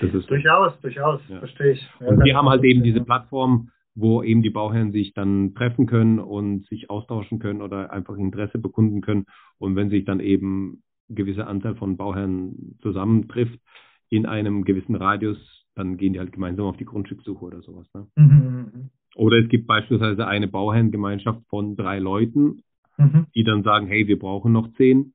[0.00, 1.38] Ist durchaus, durchaus, ja.
[1.38, 1.88] verstehe ich.
[2.00, 5.86] Ja, und wir haben halt eben diese Plattform, wo eben die Bauherren sich dann treffen
[5.86, 9.26] können und sich austauschen können oder einfach Interesse bekunden können.
[9.58, 13.60] Und wenn sich dann eben gewisse Anzahl von Bauherren zusammentrifft
[14.08, 15.38] in einem gewissen Radius,
[15.76, 17.86] dann gehen die halt gemeinsam auf die Grundstückssuche oder sowas.
[17.94, 18.06] Ne?
[18.16, 18.90] Mhm.
[19.16, 19.26] Mhm, mhm.
[19.26, 22.62] Oder es gibt beispielsweise eine Bauherrengemeinschaft von drei Leuten,
[22.96, 23.26] mhm.
[23.34, 25.14] die dann sagen, hey, wir brauchen noch zehn.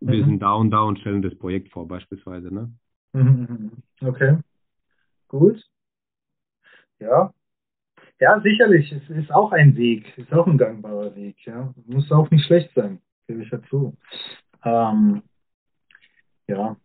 [0.00, 0.24] Wir mhm.
[0.26, 2.52] sind da und da und stellen das Projekt vor, beispielsweise.
[2.52, 2.72] Ne?
[3.12, 3.72] Mhm.
[4.00, 4.38] Okay.
[5.28, 5.62] Gut.
[6.98, 7.32] Ja.
[8.20, 8.92] Ja, sicherlich.
[8.92, 10.16] Es ist auch ein Weg.
[10.16, 11.36] Ist auch ein gangbarer Weg.
[11.46, 11.74] Ja.
[11.86, 13.00] Muss auch nicht schlecht sein.
[13.26, 13.96] Gebe ich dazu.
[14.64, 15.22] Ähm,
[16.46, 16.76] ja.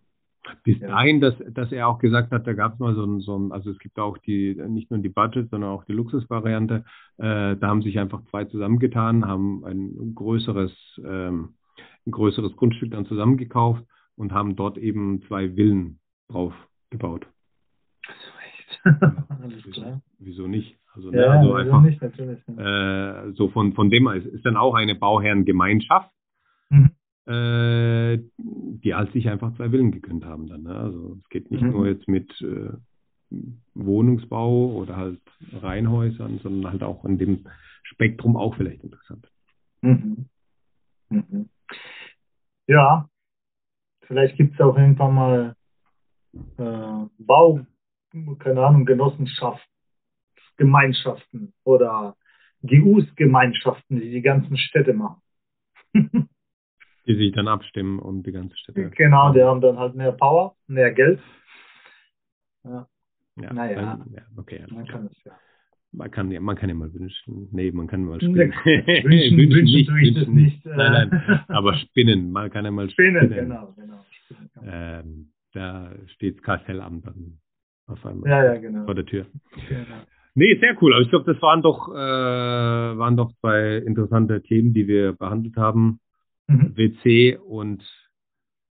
[0.63, 3.37] Bis dahin, dass, dass er auch gesagt hat, da gab es mal so ein, so
[3.37, 6.83] ein, also es gibt auch die, nicht nur die Budget, sondern auch die Luxusvariante.
[7.17, 10.71] Äh, da haben sich einfach zwei zusammengetan, haben ein größeres,
[11.03, 11.55] ähm,
[12.05, 13.83] ein größeres Grundstück dann zusammengekauft
[14.15, 16.53] und haben dort eben zwei Villen drauf
[16.89, 17.27] gebaut.
[18.83, 20.01] Alles klar.
[20.19, 20.77] Wieso, nicht?
[20.93, 22.01] Also, ne, ja, also einfach, nicht.
[22.01, 26.09] Äh, so von, von dem ist, ist dann auch eine Bauherrengemeinschaft.
[27.29, 30.63] Äh, die halt sich einfach zwei Willen gegönnt haben dann.
[30.63, 30.75] Ne?
[30.75, 31.71] Also es geht nicht mhm.
[31.71, 32.71] nur jetzt mit, äh,
[33.73, 35.21] Wohnungsbau oder halt
[35.53, 37.45] Reihenhäusern, sondern halt auch in dem
[37.83, 39.29] Spektrum auch vielleicht interessant.
[39.81, 40.29] Mhm.
[41.09, 41.49] Mhm.
[42.67, 43.09] Ja,
[44.01, 45.55] vielleicht gibt es auch irgendwann mal
[46.33, 47.65] äh, Bau,
[48.39, 49.67] keine Ahnung, Genossenschaft,
[50.57, 52.15] Gemeinschaften oder
[52.63, 55.21] GUs-Gemeinschaften, die die ganzen Städte machen.
[57.09, 58.91] die sich dann abstimmen um die ganze Städte.
[58.91, 61.19] Genau, die haben dann halt mehr Power, mehr Geld.
[62.63, 62.87] Ja.
[63.41, 63.75] ja naja.
[63.75, 64.63] Dann, ja, okay.
[64.69, 65.31] Man kann es ja.
[65.91, 67.49] Man kann, ja, man kann ja mal wünschen.
[67.51, 68.35] Nee, man kann mal spinnen.
[68.63, 70.65] wünschen, wünschen, wünschen nicht, tue ich das nicht.
[70.67, 70.75] Äh.
[70.75, 72.31] Nein, nein, aber spinnen.
[72.31, 73.25] Man kann ja mal spinnen.
[73.25, 74.05] Spinnen, genau, genau.
[74.63, 77.39] Ähm, da steht das Kastellamt dann
[77.87, 78.85] auf einmal ja, ja, genau.
[78.85, 79.25] vor der Tür.
[79.67, 79.95] Genau.
[80.35, 80.93] Nee, sehr cool.
[80.93, 81.97] Aber ich glaube, das waren doch, äh,
[82.97, 85.99] waren doch zwei interessante Themen, die wir behandelt haben.
[86.49, 86.75] Mhm.
[86.75, 87.83] WC und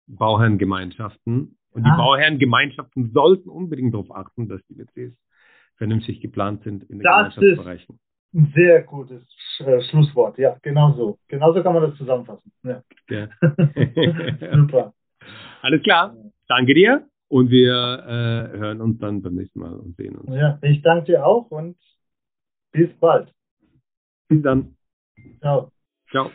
[0.08, 1.58] Bauherrengemeinschaften.
[1.72, 1.90] Und ah.
[1.90, 5.18] die Bauherrengemeinschaften sollten unbedingt darauf achten, dass die WCs
[5.76, 7.96] vernünftig geplant sind in den das Gemeinschaftsbereichen.
[7.96, 9.24] Ist ein sehr gutes
[9.60, 10.38] äh, Schlusswort.
[10.38, 11.20] Ja, genau so.
[11.28, 12.52] Genauso kann man das zusammenfassen.
[12.64, 12.84] Ja.
[13.10, 13.28] ja.
[14.56, 14.94] Super.
[15.62, 16.16] Alles klar.
[16.48, 17.08] Danke dir.
[17.28, 20.36] Und wir äh, hören uns dann beim nächsten Mal und sehen uns.
[20.36, 21.78] Ja, ich danke dir auch und
[22.72, 23.34] bis bald.
[24.28, 24.76] Bis dann.
[25.40, 25.72] Ciao.
[26.12, 26.30] Ciao.